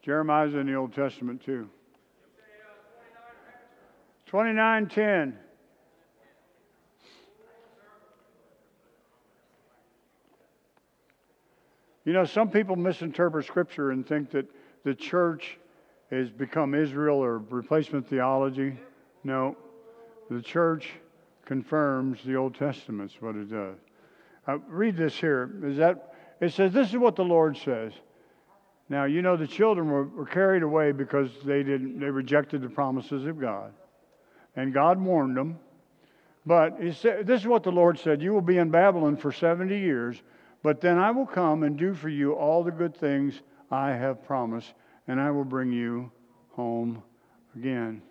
Jeremiah's 0.04 0.56
in 0.56 0.66
the 0.66 0.74
Old 0.74 0.96
Testament 0.96 1.44
too. 1.46 1.70
29:10 4.28 5.36
You 12.06 12.14
know, 12.14 12.26
some 12.26 12.50
people 12.50 12.76
misinterpret 12.76 13.46
Scripture 13.46 13.92
and 13.92 14.08
think 14.08 14.32
that 14.32 14.48
the 14.84 14.96
church 14.96 15.60
has 16.10 16.30
become 16.30 16.74
Israel 16.74 17.18
or 17.18 17.38
replacement 17.38 18.08
theology. 18.08 18.78
No, 19.24 19.56
the 20.30 20.42
church 20.42 20.90
confirms 21.46 22.24
the 22.24 22.36
Old 22.36 22.56
Testament's 22.56 23.22
what 23.22 23.36
it 23.36 23.52
does. 23.52 23.78
Uh, 24.48 24.58
read 24.68 24.98
this 24.98 25.16
here. 25.16 25.52
Is 25.64 25.78
that 25.78 26.16
it 26.40 26.54
says 26.54 26.74
this 26.74 26.90
is 26.90 26.98
what 26.98 27.16
the 27.16 27.24
Lord 27.24 27.56
says. 27.58 27.94
Now 28.90 29.06
you 29.06 29.22
know 29.22 29.38
the 29.38 29.48
children 29.48 29.90
were, 29.90 30.06
were 30.06 30.26
carried 30.26 30.64
away 30.64 30.92
because 30.92 31.30
they 31.46 31.62
didn't 31.62 32.00
they 32.00 32.10
rejected 32.10 32.62
the 32.62 32.70
promises 32.70 33.26
of 33.26 33.40
God, 33.40 33.74
and 34.56 34.74
God 34.74 35.00
warned 35.00 35.38
them. 35.38 35.60
But 36.46 36.78
said, 36.96 37.28
this 37.28 37.42
is 37.42 37.48
what 37.48 37.62
the 37.62 37.72
Lord 37.72 38.00
said: 38.00 38.22
You 38.22 38.34
will 38.34 38.42
be 38.42 38.58
in 38.58 38.72
Babylon 38.72 39.16
for 39.16 39.32
seventy 39.32 39.80
years, 39.80 40.22
but 40.64 40.82
then 40.82 40.98
I 40.98 41.12
will 41.12 41.26
come 41.26 41.64
and 41.64 41.78
do 41.78 41.94
for 41.94 42.10
you 42.10 42.34
all 42.34 42.64
the 42.64 42.72
good 42.72 42.96
things 42.96 43.42
I 43.70 43.92
have 43.92 44.24
promised, 44.24 44.74
and 45.08 45.20
I 45.20 45.32
will 45.32 45.44
bring 45.44 45.72
you 45.72 46.12
home 46.50 47.02
again. 47.56 48.02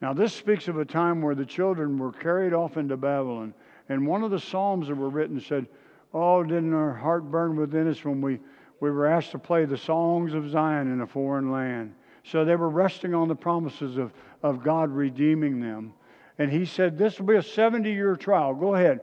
Now, 0.00 0.12
this 0.12 0.34
speaks 0.34 0.68
of 0.68 0.78
a 0.78 0.84
time 0.84 1.22
where 1.22 1.34
the 1.34 1.46
children 1.46 1.98
were 1.98 2.12
carried 2.12 2.52
off 2.52 2.76
into 2.76 2.96
Babylon. 2.96 3.54
And 3.88 4.06
one 4.06 4.22
of 4.22 4.30
the 4.30 4.40
Psalms 4.40 4.88
that 4.88 4.96
were 4.96 5.08
written 5.08 5.40
said, 5.40 5.66
Oh, 6.12 6.42
didn't 6.42 6.74
our 6.74 6.92
heart 6.92 7.30
burn 7.30 7.56
within 7.56 7.88
us 7.88 8.04
when 8.04 8.20
we, 8.20 8.38
we 8.80 8.90
were 8.90 9.06
asked 9.06 9.32
to 9.32 9.38
play 9.38 9.64
the 9.64 9.78
songs 9.78 10.34
of 10.34 10.50
Zion 10.50 10.92
in 10.92 11.00
a 11.00 11.06
foreign 11.06 11.50
land? 11.50 11.94
So 12.22 12.44
they 12.44 12.56
were 12.56 12.68
resting 12.68 13.14
on 13.14 13.28
the 13.28 13.34
promises 13.34 13.96
of, 13.96 14.12
of 14.42 14.62
God 14.62 14.90
redeeming 14.90 15.60
them. 15.60 15.92
And 16.38 16.50
he 16.50 16.66
said, 16.66 16.96
This 16.96 17.18
will 17.18 17.26
be 17.26 17.36
a 17.36 17.42
70 17.42 17.90
year 17.92 18.16
trial. 18.16 18.54
Go 18.54 18.74
ahead. 18.74 19.00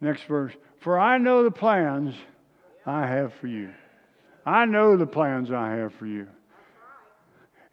Next 0.00 0.24
verse. 0.24 0.52
For 0.78 0.98
I 0.98 1.18
know 1.18 1.42
the 1.42 1.50
plans 1.50 2.14
I 2.86 3.06
have 3.06 3.34
for 3.34 3.46
you. 3.46 3.70
I 4.46 4.64
know 4.64 4.96
the 4.96 5.06
plans 5.06 5.50
I 5.50 5.72
have 5.76 5.92
for 5.94 6.06
you. 6.06 6.26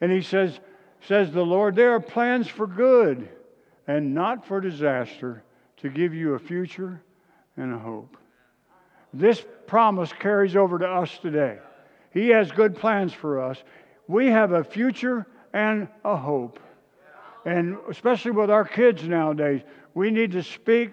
And 0.01 0.11
he 0.11 0.21
says, 0.21 0.59
says 1.01 1.32
the 1.32 1.45
Lord, 1.45 1.75
there 1.75 1.93
are 1.93 1.99
plans 1.99 2.47
for 2.47 2.67
good 2.67 3.30
and 3.88 4.13
not 4.13 4.45
for 4.45 4.59
disaster 4.59 5.43
to 5.78 5.89
give 5.89 6.13
you 6.13 6.34
a 6.34 6.39
future 6.39 7.01
and 7.55 7.73
a 7.73 7.78
hope. 7.78 8.17
This 9.13 9.43
promise 9.65 10.11
carries 10.11 10.55
over 10.55 10.78
to 10.78 10.86
us 10.86 11.17
today. 11.19 11.59
He 12.11 12.30
has 12.30 12.51
good 12.51 12.75
plans 12.75 13.13
for 13.13 13.41
us. 13.41 13.63
We 14.07 14.28
have 14.28 14.51
a 14.51 14.63
future 14.63 15.25
and 15.53 15.88
a 16.03 16.15
hope. 16.15 16.59
And 17.45 17.78
especially 17.89 18.32
with 18.32 18.49
our 18.49 18.65
kids 18.65 19.03
nowadays, 19.03 19.61
we 19.93 20.11
need 20.11 20.34
to 20.34 20.43
speak 20.43 20.91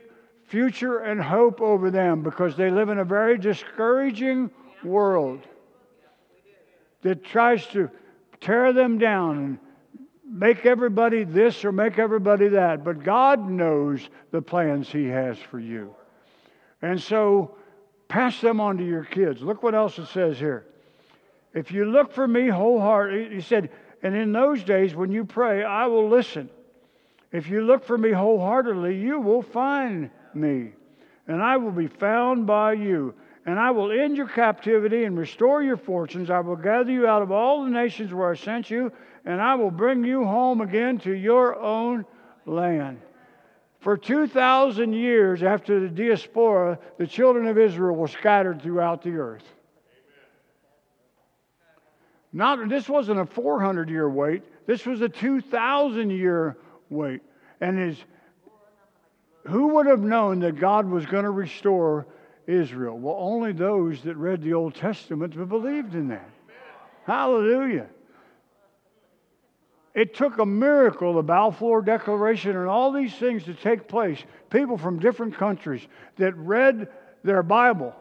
future 0.54 0.98
and 0.98 1.20
hope 1.20 1.60
over 1.60 1.90
them 1.90 2.22
because 2.22 2.54
they 2.54 2.70
live 2.70 2.88
in 2.88 3.00
a 3.00 3.04
very 3.04 3.36
discouraging 3.36 4.48
world 4.84 5.40
that 7.02 7.24
tries 7.24 7.66
to 7.66 7.90
tear 8.40 8.72
them 8.72 8.96
down 8.96 9.38
and 9.38 9.58
make 10.24 10.64
everybody 10.64 11.24
this 11.24 11.64
or 11.64 11.72
make 11.72 11.98
everybody 11.98 12.46
that. 12.46 12.84
But 12.84 13.02
God 13.02 13.50
knows 13.50 14.08
the 14.30 14.40
plans 14.40 14.88
He 14.88 15.06
has 15.06 15.36
for 15.38 15.58
you. 15.58 15.92
And 16.82 17.02
so 17.02 17.56
pass 18.06 18.40
them 18.40 18.60
on 18.60 18.78
to 18.78 18.86
your 18.86 19.04
kids. 19.04 19.42
Look 19.42 19.64
what 19.64 19.74
else 19.74 19.98
it 19.98 20.06
says 20.06 20.38
here. 20.38 20.66
If 21.52 21.72
you 21.72 21.84
look 21.84 22.12
for 22.12 22.28
me 22.28 22.46
wholeheartedly, 22.46 23.34
He 23.34 23.40
said, 23.40 23.70
and 24.04 24.14
in 24.14 24.30
those 24.30 24.62
days 24.62 24.94
when 24.94 25.10
you 25.10 25.24
pray, 25.24 25.64
I 25.64 25.86
will 25.86 26.08
listen. 26.08 26.48
If 27.32 27.48
you 27.48 27.62
look 27.62 27.82
for 27.82 27.98
me 27.98 28.12
wholeheartedly, 28.12 28.96
you 29.00 29.18
will 29.18 29.42
find 29.42 30.10
me, 30.34 30.72
and 31.26 31.42
I 31.42 31.56
will 31.56 31.72
be 31.72 31.86
found 31.86 32.46
by 32.46 32.74
you. 32.74 33.14
And 33.46 33.58
I 33.58 33.72
will 33.72 33.92
end 33.92 34.16
your 34.16 34.28
captivity 34.28 35.04
and 35.04 35.18
restore 35.18 35.62
your 35.62 35.76
fortunes. 35.76 36.30
I 36.30 36.40
will 36.40 36.56
gather 36.56 36.90
you 36.90 37.06
out 37.06 37.20
of 37.20 37.30
all 37.30 37.64
the 37.64 37.70
nations 37.70 38.12
where 38.12 38.30
I 38.30 38.34
sent 38.34 38.70
you, 38.70 38.90
and 39.26 39.40
I 39.40 39.54
will 39.54 39.70
bring 39.70 40.02
you 40.02 40.24
home 40.24 40.62
again 40.62 40.98
to 41.00 41.12
your 41.12 41.60
own 41.60 42.06
land. 42.46 43.00
For 43.80 43.98
2,000 43.98 44.94
years 44.94 45.42
after 45.42 45.78
the 45.78 45.88
diaspora, 45.88 46.78
the 46.96 47.06
children 47.06 47.46
of 47.46 47.58
Israel 47.58 47.94
were 47.94 48.08
scattered 48.08 48.62
throughout 48.62 49.02
the 49.02 49.16
earth. 49.16 49.44
Not, 52.32 52.66
this 52.68 52.88
wasn't 52.88 53.20
a 53.20 53.26
400 53.26 53.90
year 53.90 54.08
wait, 54.08 54.42
this 54.66 54.86
was 54.86 55.02
a 55.02 55.08
2,000 55.08 56.10
year 56.10 56.56
wait. 56.88 57.20
And 57.60 57.78
his, 57.78 57.98
who 59.44 59.68
would 59.74 59.86
have 59.86 60.00
known 60.00 60.40
that 60.40 60.58
God 60.58 60.86
was 60.86 61.06
going 61.06 61.24
to 61.24 61.30
restore 61.30 62.06
Israel? 62.46 62.98
Well, 62.98 63.16
only 63.18 63.52
those 63.52 64.02
that 64.02 64.16
read 64.16 64.42
the 64.42 64.54
Old 64.54 64.74
Testament 64.74 65.36
believed 65.48 65.94
in 65.94 66.08
that. 66.08 66.28
Hallelujah. 67.06 67.86
It 69.94 70.14
took 70.14 70.38
a 70.38 70.46
miracle, 70.46 71.14
the 71.14 71.22
Balfour 71.22 71.82
Declaration, 71.82 72.56
and 72.56 72.66
all 72.66 72.90
these 72.90 73.14
things 73.14 73.44
to 73.44 73.54
take 73.54 73.86
place. 73.86 74.18
People 74.50 74.76
from 74.76 74.98
different 74.98 75.36
countries 75.36 75.86
that 76.16 76.34
read 76.34 76.88
their 77.22 77.42
Bible 77.42 77.94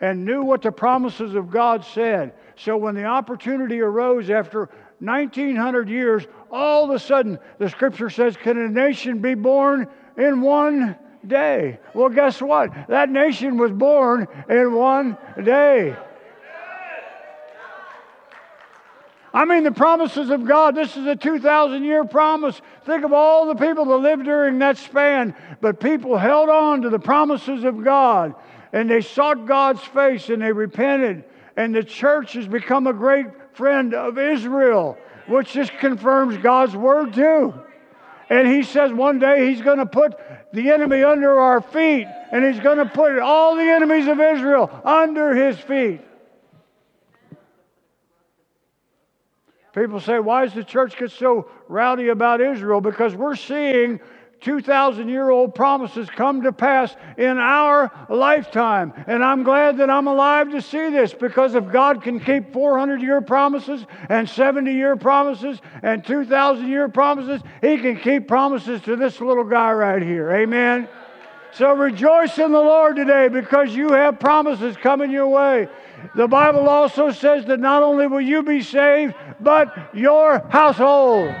and 0.00 0.24
knew 0.24 0.42
what 0.42 0.62
the 0.62 0.70
promises 0.70 1.34
of 1.34 1.50
God 1.50 1.84
said. 1.84 2.34
So 2.56 2.76
when 2.76 2.94
the 2.94 3.04
opportunity 3.04 3.80
arose 3.80 4.30
after 4.30 4.70
1900 5.00 5.88
years, 5.88 6.26
all 6.50 6.84
of 6.84 6.90
a 6.90 6.98
sudden 6.98 7.38
the 7.58 7.68
scripture 7.68 8.10
says, 8.10 8.36
Can 8.36 8.58
a 8.58 8.68
nation 8.68 9.18
be 9.18 9.34
born 9.34 9.88
in 10.20 10.40
one 10.40 10.96
day? 11.26 11.78
Well, 11.94 12.08
guess 12.08 12.40
what? 12.40 12.70
That 12.88 13.10
nation 13.10 13.56
was 13.56 13.72
born 13.72 14.28
in 14.48 14.72
one 14.72 15.16
day. 15.42 15.96
I 19.32 19.44
mean, 19.44 19.62
the 19.62 19.72
promises 19.72 20.30
of 20.30 20.44
God. 20.44 20.74
This 20.74 20.96
is 20.96 21.06
a 21.06 21.14
2,000 21.14 21.84
year 21.84 22.04
promise. 22.04 22.60
Think 22.84 23.04
of 23.04 23.12
all 23.12 23.46
the 23.46 23.54
people 23.54 23.84
that 23.84 23.96
lived 23.96 24.24
during 24.24 24.58
that 24.58 24.76
span. 24.76 25.36
But 25.60 25.78
people 25.78 26.16
held 26.16 26.48
on 26.48 26.82
to 26.82 26.90
the 26.90 26.98
promises 26.98 27.62
of 27.64 27.84
God 27.84 28.34
and 28.72 28.90
they 28.90 29.00
sought 29.00 29.46
God's 29.46 29.82
face 29.82 30.28
and 30.28 30.42
they 30.42 30.52
repented. 30.52 31.24
And 31.56 31.74
the 31.74 31.84
church 31.84 32.32
has 32.32 32.48
become 32.48 32.86
a 32.86 32.92
great 32.92 33.26
friend 33.52 33.94
of 33.94 34.18
Israel, 34.18 34.96
which 35.28 35.52
just 35.52 35.72
confirms 35.78 36.36
God's 36.38 36.76
word 36.76 37.12
too. 37.14 37.54
And 38.30 38.46
he 38.46 38.62
says 38.62 38.92
one 38.92 39.18
day 39.18 39.48
he's 39.48 39.60
going 39.60 39.78
to 39.78 39.86
put 39.86 40.14
the 40.52 40.70
enemy 40.70 41.02
under 41.02 41.38
our 41.38 41.60
feet 41.60 42.06
and 42.30 42.44
he's 42.44 42.62
going 42.62 42.78
to 42.78 42.86
put 42.86 43.18
all 43.18 43.56
the 43.56 43.62
enemies 43.62 44.06
of 44.06 44.20
Israel 44.20 44.70
under 44.84 45.34
his 45.34 45.58
feet. 45.58 46.00
People 49.74 50.00
say, 50.00 50.20
why 50.20 50.44
does 50.44 50.54
the 50.54 50.64
church 50.64 50.96
get 50.96 51.10
so 51.10 51.48
rowdy 51.68 52.08
about 52.08 52.40
Israel? 52.40 52.80
Because 52.80 53.14
we're 53.14 53.36
seeing 53.36 54.00
2,000 54.40 55.08
year 55.08 55.30
old 55.30 55.54
promises 55.54 56.08
come 56.10 56.42
to 56.42 56.52
pass 56.52 56.94
in 57.18 57.38
our 57.38 57.90
lifetime. 58.08 58.92
And 59.06 59.24
I'm 59.24 59.42
glad 59.42 59.78
that 59.78 59.90
I'm 59.90 60.06
alive 60.06 60.50
to 60.52 60.62
see 60.62 60.90
this 60.90 61.12
because 61.12 61.54
if 61.54 61.70
God 61.70 62.02
can 62.02 62.20
keep 62.20 62.52
400 62.52 63.02
year 63.02 63.20
promises 63.20 63.84
and 64.08 64.28
70 64.28 64.72
year 64.72 64.96
promises 64.96 65.60
and 65.82 66.04
2,000 66.04 66.68
year 66.68 66.88
promises, 66.88 67.42
He 67.60 67.78
can 67.78 67.98
keep 67.98 68.28
promises 68.28 68.80
to 68.82 68.96
this 68.96 69.20
little 69.20 69.44
guy 69.44 69.72
right 69.72 70.02
here. 70.02 70.30
Amen. 70.30 70.88
So 71.52 71.72
rejoice 71.74 72.38
in 72.38 72.52
the 72.52 72.60
Lord 72.60 72.96
today 72.96 73.28
because 73.28 73.74
you 73.74 73.92
have 73.92 74.20
promises 74.20 74.76
coming 74.76 75.10
your 75.10 75.28
way. 75.28 75.68
The 76.14 76.28
Bible 76.28 76.68
also 76.68 77.10
says 77.10 77.44
that 77.46 77.60
not 77.60 77.82
only 77.82 78.06
will 78.06 78.20
you 78.20 78.42
be 78.42 78.62
saved, 78.62 79.14
but 79.40 79.90
your 79.92 80.38
household. 80.48 81.34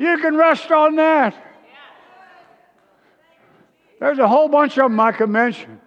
You 0.00 0.16
can 0.16 0.34
rest 0.34 0.70
on 0.70 0.96
that. 0.96 1.34
There's 3.98 4.18
a 4.18 4.26
whole 4.26 4.48
bunch 4.48 4.78
of 4.78 4.84
them 4.84 4.98
I 4.98 5.12
could 5.12 5.28
mention. 5.28 5.78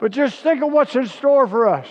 But 0.00 0.10
just 0.10 0.40
think 0.40 0.64
of 0.64 0.72
what's 0.72 0.96
in 0.96 1.06
store 1.06 1.46
for 1.46 1.68
us. 1.68 1.86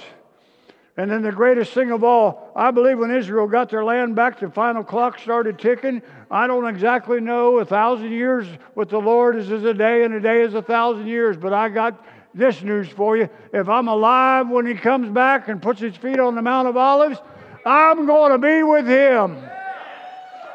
And 0.98 1.10
then 1.10 1.22
the 1.22 1.32
greatest 1.32 1.72
thing 1.72 1.92
of 1.92 2.04
all, 2.04 2.52
I 2.58 2.72
believe 2.72 3.00
when 3.00 3.10
Israel 3.10 3.48
got 3.48 3.70
their 3.70 3.86
land 3.86 4.18
back, 4.18 4.42
the 4.42 4.50
final 4.50 4.84
clock 4.84 5.18
started 5.18 5.58
ticking. 5.58 6.02
I 6.30 6.46
don't 6.46 6.68
exactly 6.68 7.22
know. 7.22 7.60
A 7.60 7.66
thousand 7.66 8.12
years 8.12 8.46
with 8.76 8.90
the 8.90 9.00
Lord 9.00 9.38
is 9.38 9.50
as 9.50 9.64
a 9.64 9.74
day, 9.74 10.04
and 10.04 10.14
a 10.16 10.20
day 10.20 10.42
is 10.42 10.56
a 10.56 10.62
thousand 10.62 11.08
years. 11.08 11.38
But 11.38 11.54
I 11.54 11.70
got 11.70 12.06
this 12.34 12.62
news 12.62 12.90
for 12.90 13.16
you. 13.16 13.30
If 13.54 13.70
I'm 13.70 13.88
alive 13.88 14.50
when 14.50 14.66
He 14.66 14.74
comes 14.74 15.08
back 15.08 15.48
and 15.48 15.62
puts 15.62 15.80
His 15.80 15.96
feet 15.96 16.20
on 16.20 16.36
the 16.36 16.42
Mount 16.42 16.68
of 16.68 16.76
Olives, 16.76 17.18
I'm 17.66 18.06
going 18.06 18.34
to 18.34 18.38
be 18.38 18.62
with 18.62 18.86
Him. 18.86 19.38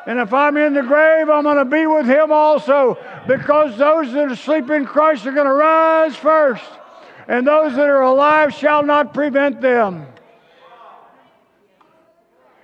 And 0.07 0.19
if 0.19 0.35
I'm 0.35 0.57
in 0.57 0.75
the 0.75 0.83
grave, 0.83 1.31
I'm 1.31 1.45
going 1.45 1.57
to 1.57 1.65
be 1.65 1.87
with 1.87 2.07
him 2.07 2.31
also 2.31 2.99
because 3.27 3.77
those 3.79 4.13
that 4.13 4.29
are 4.29 4.33
asleep 4.33 4.69
in 4.71 4.85
Christ 4.85 5.27
are 5.27 5.33
going 5.33 5.47
to 5.47 5.53
rise 5.53 6.15
first. 6.17 6.65
and 7.27 7.47
those 7.47 7.75
that 7.77 7.89
are 7.89 8.03
alive 8.03 8.53
shall 8.53 8.83
not 8.83 9.15
prevent 9.15 9.61
them. 9.61 10.07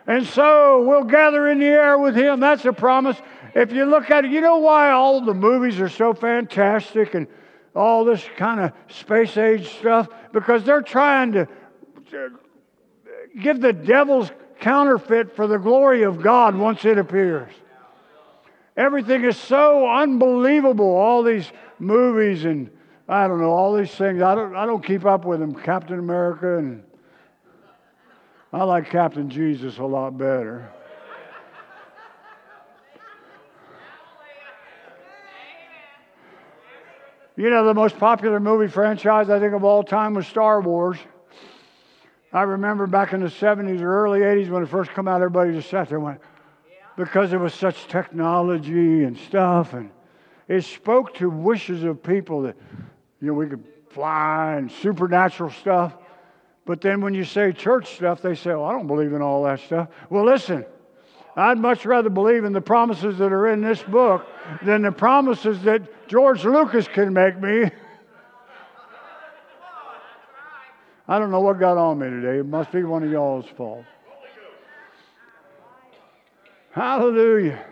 And 0.06 0.26
so 0.26 0.82
we'll 0.82 1.04
gather 1.04 1.48
in 1.48 1.60
the 1.60 1.66
air 1.66 1.98
with 1.98 2.16
him. 2.16 2.40
That's 2.40 2.64
a 2.64 2.72
promise. 2.72 3.16
If 3.54 3.72
you 3.72 3.84
look 3.84 4.10
at 4.10 4.24
it, 4.24 4.30
you 4.30 4.40
know 4.40 4.58
why 4.58 4.90
all 4.90 5.20
the 5.20 5.34
movies 5.34 5.80
are 5.80 5.88
so 5.88 6.12
fantastic 6.12 7.14
and 7.14 7.26
all 7.74 8.04
this 8.04 8.24
kind 8.36 8.60
of 8.60 8.72
space 8.88 9.36
age 9.36 9.68
stuff? 9.78 10.08
Because 10.32 10.64
they're 10.64 10.82
trying 10.82 11.32
to 11.32 11.48
give 13.40 13.60
the 13.60 13.72
devil's 13.72 14.30
counterfeit 14.60 15.34
for 15.34 15.46
the 15.46 15.58
glory 15.58 16.02
of 16.02 16.22
God 16.22 16.54
once 16.54 16.84
it 16.84 16.98
appears. 16.98 17.52
Everything 18.76 19.24
is 19.24 19.36
so 19.36 19.88
unbelievable. 19.88 20.86
All 20.86 21.22
these 21.22 21.50
movies 21.78 22.44
and 22.44 22.70
I 23.08 23.26
don't 23.26 23.40
know 23.40 23.50
all 23.50 23.74
these 23.74 23.90
things. 23.90 24.22
I 24.22 24.34
don't 24.34 24.54
I 24.54 24.66
don't 24.66 24.84
keep 24.84 25.04
up 25.04 25.24
with 25.24 25.40
them. 25.40 25.54
Captain 25.54 25.98
America 25.98 26.58
and 26.58 26.82
I 28.52 28.64
like 28.64 28.90
Captain 28.90 29.28
Jesus 29.28 29.78
a 29.78 29.84
lot 29.84 30.16
better. 30.16 30.72
You 37.36 37.48
know, 37.48 37.64
the 37.64 37.74
most 37.74 37.96
popular 37.98 38.38
movie 38.38 38.68
franchise 38.68 39.30
I 39.30 39.40
think 39.40 39.54
of 39.54 39.64
all 39.64 39.82
time 39.82 40.14
was 40.14 40.26
Star 40.26 40.60
Wars. 40.60 40.98
I 42.32 42.42
remember 42.42 42.86
back 42.86 43.12
in 43.12 43.20
the 43.20 43.26
70s 43.26 43.80
or 43.80 44.04
early 44.04 44.20
80s 44.20 44.48
when 44.50 44.62
it 44.62 44.68
first 44.68 44.92
came 44.92 45.08
out, 45.08 45.16
everybody 45.16 45.52
just 45.52 45.68
sat 45.68 45.88
there 45.88 45.98
and 45.98 46.04
went, 46.04 46.20
because 46.96 47.32
it 47.32 47.38
was 47.38 47.52
such 47.54 47.88
technology 47.88 49.04
and 49.04 49.18
stuff, 49.18 49.74
and 49.74 49.90
it 50.46 50.62
spoke 50.62 51.14
to 51.14 51.28
wishes 51.28 51.82
of 51.82 52.02
people 52.02 52.42
that, 52.42 52.56
you 53.20 53.28
know, 53.28 53.34
we 53.34 53.48
could 53.48 53.64
fly 53.90 54.54
and 54.54 54.70
supernatural 54.70 55.50
stuff. 55.50 55.96
But 56.66 56.80
then 56.80 57.00
when 57.00 57.14
you 57.14 57.24
say 57.24 57.52
church 57.52 57.96
stuff, 57.96 58.22
they 58.22 58.36
say, 58.36 58.50
well, 58.50 58.64
I 58.64 58.72
don't 58.72 58.86
believe 58.86 59.12
in 59.12 59.22
all 59.22 59.42
that 59.44 59.58
stuff. 59.60 59.88
Well, 60.08 60.24
listen, 60.24 60.64
I'd 61.34 61.58
much 61.58 61.84
rather 61.84 62.10
believe 62.10 62.44
in 62.44 62.52
the 62.52 62.60
promises 62.60 63.18
that 63.18 63.32
are 63.32 63.48
in 63.48 63.60
this 63.60 63.82
book 63.82 64.26
than 64.62 64.82
the 64.82 64.92
promises 64.92 65.62
that 65.62 66.08
George 66.08 66.44
Lucas 66.44 66.86
can 66.86 67.12
make 67.12 67.40
me. 67.40 67.70
I 71.10 71.18
don't 71.18 71.32
know 71.32 71.40
what 71.40 71.58
got 71.58 71.76
on 71.76 71.98
me 71.98 72.08
today. 72.08 72.38
It 72.38 72.46
must 72.46 72.70
be 72.70 72.84
one 72.84 73.02
of 73.02 73.10
y'all's 73.10 73.46
fault. 73.56 73.84
Hallelujah. 76.70 77.66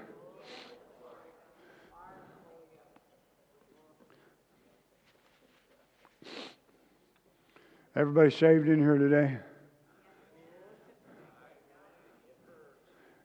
Everybody 7.94 8.32
saved 8.32 8.68
in 8.68 8.80
here 8.80 8.98
today? 8.98 9.38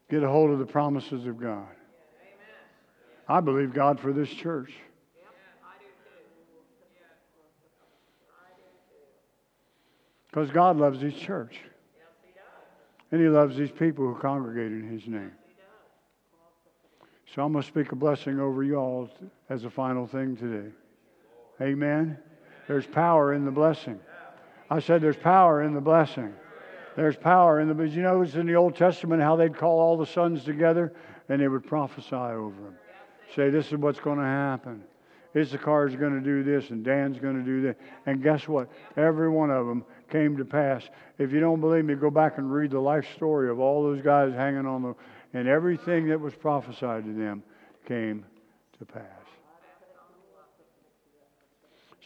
Get 0.08 0.22
a 0.22 0.28
hold 0.28 0.52
of 0.52 0.60
the 0.60 0.66
promises 0.66 1.26
of 1.26 1.40
God. 1.40 1.66
I 3.26 3.40
believe 3.40 3.74
God 3.74 3.98
for 3.98 4.12
this 4.12 4.28
church. 4.28 4.74
Because 10.34 10.50
God 10.50 10.78
loves 10.78 11.00
His 11.00 11.14
church. 11.14 11.60
And 13.12 13.20
He 13.20 13.28
loves 13.28 13.56
these 13.56 13.70
people 13.70 14.04
who 14.04 14.20
congregate 14.20 14.72
in 14.72 14.82
His 14.82 15.06
name. 15.06 15.30
So 17.32 17.44
I'm 17.44 17.52
going 17.52 17.62
to 17.62 17.68
speak 17.68 17.92
a 17.92 17.96
blessing 17.96 18.40
over 18.40 18.64
you 18.64 18.74
all 18.74 19.08
as 19.48 19.64
a 19.64 19.70
final 19.70 20.08
thing 20.08 20.36
today. 20.36 20.72
Amen. 21.60 22.18
There's 22.66 22.84
power 22.84 23.34
in 23.34 23.44
the 23.44 23.52
blessing. 23.52 24.00
I 24.68 24.80
said 24.80 25.00
there's 25.00 25.16
power 25.16 25.62
in 25.62 25.72
the 25.72 25.80
blessing. 25.80 26.34
There's 26.96 27.16
power 27.16 27.60
in 27.60 27.68
the. 27.68 27.74
But 27.74 27.90
you 27.90 28.02
know, 28.02 28.22
it's 28.22 28.34
in 28.34 28.46
the 28.46 28.56
Old 28.56 28.74
Testament 28.74 29.22
how 29.22 29.36
they'd 29.36 29.56
call 29.56 29.78
all 29.78 29.96
the 29.96 30.06
sons 30.06 30.42
together 30.42 30.92
and 31.28 31.40
they 31.40 31.46
would 31.46 31.64
prophesy 31.64 32.16
over 32.16 32.60
them. 32.60 32.74
Say, 33.36 33.50
this 33.50 33.66
is 33.66 33.76
what's 33.76 34.00
going 34.00 34.18
to 34.18 34.24
happen. 34.24 34.82
Issachar's 35.34 35.96
going 35.96 36.14
to 36.14 36.20
do 36.20 36.44
this 36.44 36.70
and 36.70 36.84
Dan's 36.84 37.18
going 37.18 37.36
to 37.36 37.42
do 37.42 37.62
that. 37.62 37.76
And 38.06 38.22
guess 38.22 38.46
what? 38.46 38.68
Every 38.96 39.28
one 39.28 39.50
of 39.50 39.66
them 39.66 39.84
came 40.08 40.36
to 40.36 40.44
pass. 40.44 40.88
If 41.18 41.32
you 41.32 41.40
don't 41.40 41.60
believe 41.60 41.84
me, 41.84 41.94
go 41.94 42.10
back 42.10 42.38
and 42.38 42.52
read 42.52 42.70
the 42.70 42.80
life 42.80 43.06
story 43.14 43.50
of 43.50 43.60
all 43.60 43.82
those 43.82 44.02
guys 44.02 44.32
hanging 44.32 44.66
on 44.66 44.82
the. 44.82 44.94
And 45.32 45.48
everything 45.48 46.08
that 46.08 46.20
was 46.20 46.34
prophesied 46.34 47.04
to 47.04 47.12
them 47.12 47.42
came 47.86 48.24
to 48.78 48.84
pass. 48.84 49.02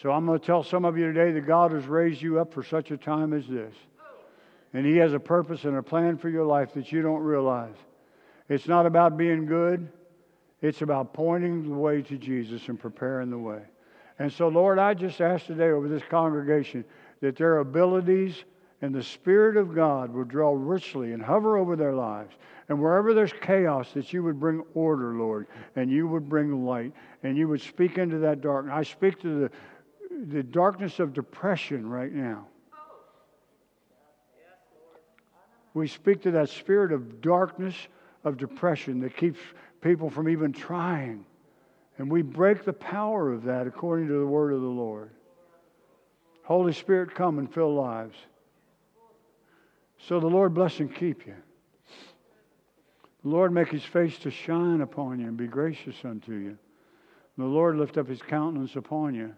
So 0.02 0.12
I'm 0.12 0.26
going 0.26 0.38
to 0.38 0.46
tell 0.46 0.62
some 0.62 0.84
of 0.84 0.96
you 0.96 1.12
today 1.12 1.32
that 1.32 1.46
God 1.46 1.72
has 1.72 1.84
raised 1.86 2.22
you 2.22 2.38
up 2.38 2.54
for 2.54 2.62
such 2.62 2.90
a 2.90 2.96
time 2.96 3.32
as 3.32 3.46
this. 3.48 3.74
And 4.72 4.86
He 4.86 4.96
has 4.98 5.12
a 5.12 5.18
purpose 5.18 5.64
and 5.64 5.76
a 5.76 5.82
plan 5.82 6.18
for 6.18 6.28
your 6.28 6.44
life 6.44 6.72
that 6.74 6.92
you 6.92 7.02
don't 7.02 7.22
realize. 7.22 7.74
It's 8.48 8.68
not 8.68 8.86
about 8.86 9.16
being 9.16 9.46
good, 9.46 9.88
it's 10.62 10.82
about 10.82 11.12
pointing 11.12 11.68
the 11.68 11.74
way 11.74 12.02
to 12.02 12.16
Jesus 12.16 12.68
and 12.68 12.78
preparing 12.78 13.30
the 13.30 13.38
way. 13.38 13.62
And 14.18 14.32
so, 14.32 14.48
Lord, 14.48 14.78
I 14.78 14.94
just 14.94 15.20
ask 15.20 15.46
today 15.46 15.70
over 15.70 15.88
this 15.88 16.02
congregation 16.10 16.84
that 17.20 17.36
their 17.36 17.58
abilities 17.58 18.44
and 18.80 18.94
the 18.94 19.02
Spirit 19.02 19.56
of 19.56 19.74
God 19.74 20.12
would 20.14 20.28
draw 20.28 20.52
richly 20.56 21.12
and 21.12 21.22
hover 21.22 21.56
over 21.56 21.74
their 21.74 21.94
lives. 21.94 22.34
And 22.68 22.80
wherever 22.80 23.14
there's 23.14 23.32
chaos, 23.40 23.92
that 23.94 24.12
you 24.12 24.22
would 24.22 24.38
bring 24.38 24.62
order, 24.74 25.14
Lord, 25.14 25.46
and 25.74 25.90
you 25.90 26.06
would 26.06 26.28
bring 26.28 26.64
light, 26.64 26.92
and 27.22 27.36
you 27.36 27.48
would 27.48 27.60
speak 27.60 27.98
into 27.98 28.18
that 28.18 28.40
darkness. 28.40 28.74
I 28.76 28.82
speak 28.82 29.20
to 29.22 29.40
the, 29.40 29.50
the 30.32 30.42
darkness 30.42 31.00
of 31.00 31.12
depression 31.12 31.88
right 31.88 32.12
now. 32.12 32.46
We 35.74 35.86
speak 35.86 36.22
to 36.22 36.30
that 36.32 36.48
spirit 36.50 36.92
of 36.92 37.20
darkness, 37.20 37.74
of 38.24 38.36
depression 38.36 39.00
that 39.00 39.16
keeps 39.16 39.38
people 39.80 40.10
from 40.10 40.28
even 40.28 40.52
trying. 40.52 41.24
And 41.98 42.10
we 42.10 42.22
break 42.22 42.64
the 42.64 42.72
power 42.72 43.32
of 43.32 43.44
that 43.44 43.66
according 43.66 44.08
to 44.08 44.14
the 44.14 44.26
word 44.26 44.52
of 44.52 44.60
the 44.60 44.66
Lord. 44.66 45.10
Holy 46.48 46.72
Spirit, 46.72 47.14
come 47.14 47.38
and 47.38 47.52
fill 47.52 47.74
lives. 47.74 48.16
So 49.98 50.18
the 50.18 50.28
Lord 50.28 50.54
bless 50.54 50.80
and 50.80 50.94
keep 50.94 51.26
you. 51.26 51.34
The 53.22 53.28
Lord 53.28 53.52
make 53.52 53.68
his 53.68 53.84
face 53.84 54.18
to 54.20 54.30
shine 54.30 54.80
upon 54.80 55.20
you 55.20 55.26
and 55.26 55.36
be 55.36 55.46
gracious 55.46 55.96
unto 56.04 56.32
you. 56.32 56.56
The 57.36 57.44
Lord 57.44 57.76
lift 57.76 57.98
up 57.98 58.08
his 58.08 58.22
countenance 58.22 58.76
upon 58.76 59.14
you 59.14 59.34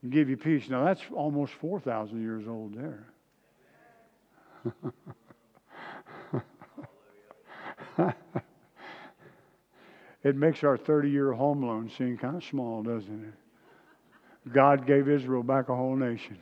and 0.00 0.10
give 0.10 0.30
you 0.30 0.38
peace. 0.38 0.70
Now 0.70 0.86
that's 0.86 1.02
almost 1.12 1.52
4,000 1.52 2.22
years 2.22 2.48
old 2.48 2.72
there. 2.72 3.12
it 10.24 10.34
makes 10.34 10.64
our 10.64 10.78
30 10.78 11.10
year 11.10 11.34
home 11.34 11.62
loan 11.62 11.90
seem 11.90 12.16
kind 12.16 12.36
of 12.36 12.44
small, 12.44 12.82
doesn't 12.82 13.22
it? 13.22 13.34
God 14.52 14.86
gave 14.86 15.08
Israel 15.08 15.42
back 15.42 15.68
a 15.68 15.74
whole 15.74 15.96
nation. 15.96 16.38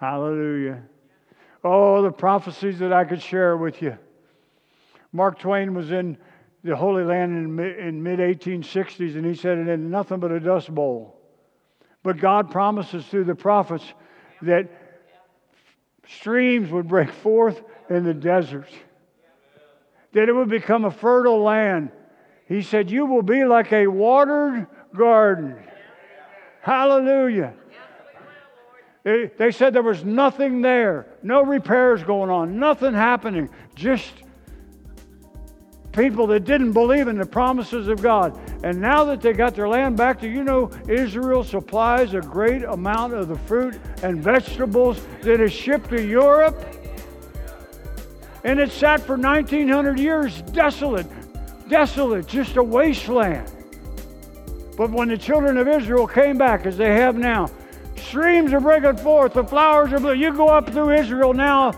Hallelujah. 0.00 0.82
Oh, 1.64 2.02
the 2.02 2.12
prophecies 2.12 2.78
that 2.78 2.92
I 2.92 3.04
could 3.04 3.20
share 3.20 3.56
with 3.56 3.82
you. 3.82 3.98
Mark 5.12 5.38
Twain 5.38 5.74
was 5.74 5.90
in 5.90 6.18
the 6.62 6.76
Holy 6.76 7.04
Land 7.04 7.60
in 7.60 8.02
mid 8.02 8.18
1860s, 8.18 9.16
and 9.16 9.24
he 9.24 9.34
said 9.34 9.58
it 9.58 9.68
in 9.68 9.90
nothing 9.90 10.20
but 10.20 10.30
a 10.30 10.40
dust 10.40 10.72
bowl. 10.74 11.20
But 12.02 12.18
God 12.18 12.50
promises 12.50 13.04
through 13.06 13.24
the 13.24 13.34
prophets 13.34 13.84
that 14.42 14.68
streams 16.06 16.70
would 16.70 16.86
break 16.86 17.10
forth 17.10 17.62
in 17.88 18.04
the 18.04 18.14
deserts 18.14 18.72
that 20.16 20.30
it 20.30 20.32
would 20.32 20.48
become 20.48 20.86
a 20.86 20.90
fertile 20.90 21.42
land. 21.42 21.90
He 22.48 22.62
said, 22.62 22.90
You 22.90 23.04
will 23.04 23.22
be 23.22 23.44
like 23.44 23.70
a 23.72 23.86
watered 23.86 24.66
garden. 24.96 25.62
Hallelujah. 26.66 27.54
They, 29.04 29.52
said 29.52 29.72
there 29.72 29.84
was 29.84 30.04
nothing 30.04 30.62
there, 30.62 31.06
no 31.22 31.44
repairs 31.44 32.02
going 32.02 32.28
on, 32.28 32.58
nothing 32.58 32.92
happening, 32.92 33.48
just 33.76 34.12
people 35.92 36.26
that 36.26 36.40
didn't 36.40 36.72
believe 36.72 37.06
in 37.06 37.18
the 37.18 37.24
promises 37.24 37.86
of 37.86 38.02
God. 38.02 38.36
And 38.64 38.80
now 38.80 39.04
that 39.04 39.20
they 39.20 39.32
got 39.32 39.54
their 39.54 39.68
land 39.68 39.96
back, 39.96 40.20
do 40.20 40.28
you 40.28 40.42
know 40.42 40.72
Israel 40.88 41.44
supplies 41.44 42.14
a 42.14 42.20
great 42.20 42.64
amount 42.64 43.14
of 43.14 43.28
the 43.28 43.38
fruit 43.38 43.78
and 44.02 44.20
vegetables 44.20 45.06
that 45.22 45.40
is 45.40 45.52
shipped 45.52 45.90
to 45.90 46.04
Europe? 46.04 46.60
And 48.42 48.58
it 48.58 48.72
sat 48.72 48.98
for 49.02 49.16
1900 49.16 50.00
years 50.00 50.42
desolate, 50.42 51.06
desolate, 51.68 52.26
just 52.26 52.56
a 52.56 52.62
wasteland. 52.62 53.52
But 54.76 54.90
when 54.90 55.08
the 55.08 55.16
children 55.16 55.56
of 55.56 55.68
Israel 55.68 56.06
came 56.06 56.36
back, 56.38 56.66
as 56.66 56.76
they 56.76 56.92
have 56.94 57.16
now, 57.16 57.48
streams 57.96 58.52
are 58.52 58.60
breaking 58.60 58.98
forth, 58.98 59.34
the 59.34 59.44
flowers 59.44 59.92
are 59.92 60.00
blue. 60.00 60.14
You 60.14 60.32
go 60.32 60.48
up 60.48 60.70
through 60.70 60.92
Israel 60.92 61.32
now, 61.32 61.72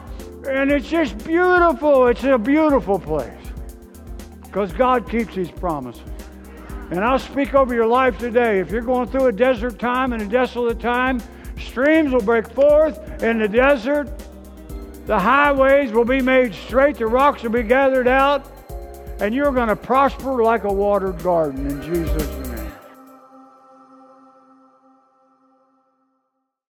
and 0.49 0.71
it's 0.71 0.89
just 0.89 1.17
beautiful. 1.25 2.09
It's 2.09 2.25
a 2.25 2.39
beautiful 2.39 2.99
place 2.99 3.33
because 4.43 4.73
God 4.73 5.09
keeps 5.09 5.35
His 5.35 5.51
promises. 5.51 6.03
And 6.91 7.01
I'll 7.01 7.19
speak 7.19 7.55
over 7.55 7.75
your 7.75 7.87
life 7.87 8.19
today. 8.19 8.61
If 8.61 8.71
you're 8.71 8.81
going 8.81 9.09
through 9.09 9.27
a 9.27 9.33
desert 9.33 9.79
time 9.79 10.13
and 10.13 10.23
a 10.23 10.27
desolate 10.27 10.81
time, 10.81 11.21
Streams 11.61 12.13
will 12.13 12.23
break 12.23 12.49
forth 12.49 13.23
in 13.23 13.39
the 13.39 13.49
desert. 13.49 14.09
The 15.07 15.19
highways 15.19 15.93
will 15.93 16.05
be 16.05 16.21
made 16.21 16.55
straight. 16.55 16.97
The 16.97 17.07
rocks 17.07 17.43
will 17.43 17.51
be 17.51 17.63
gathered 17.63 18.09
out. 18.09 18.47
And 19.21 19.35
you're 19.35 19.53
going 19.53 19.69
to 19.69 19.77
prosper 19.77 20.43
like 20.43 20.65
a 20.65 20.73
watered 20.73 21.23
garden 21.23 21.67
in 21.67 21.83
Jesus' 21.83 22.29
name. 22.29 22.48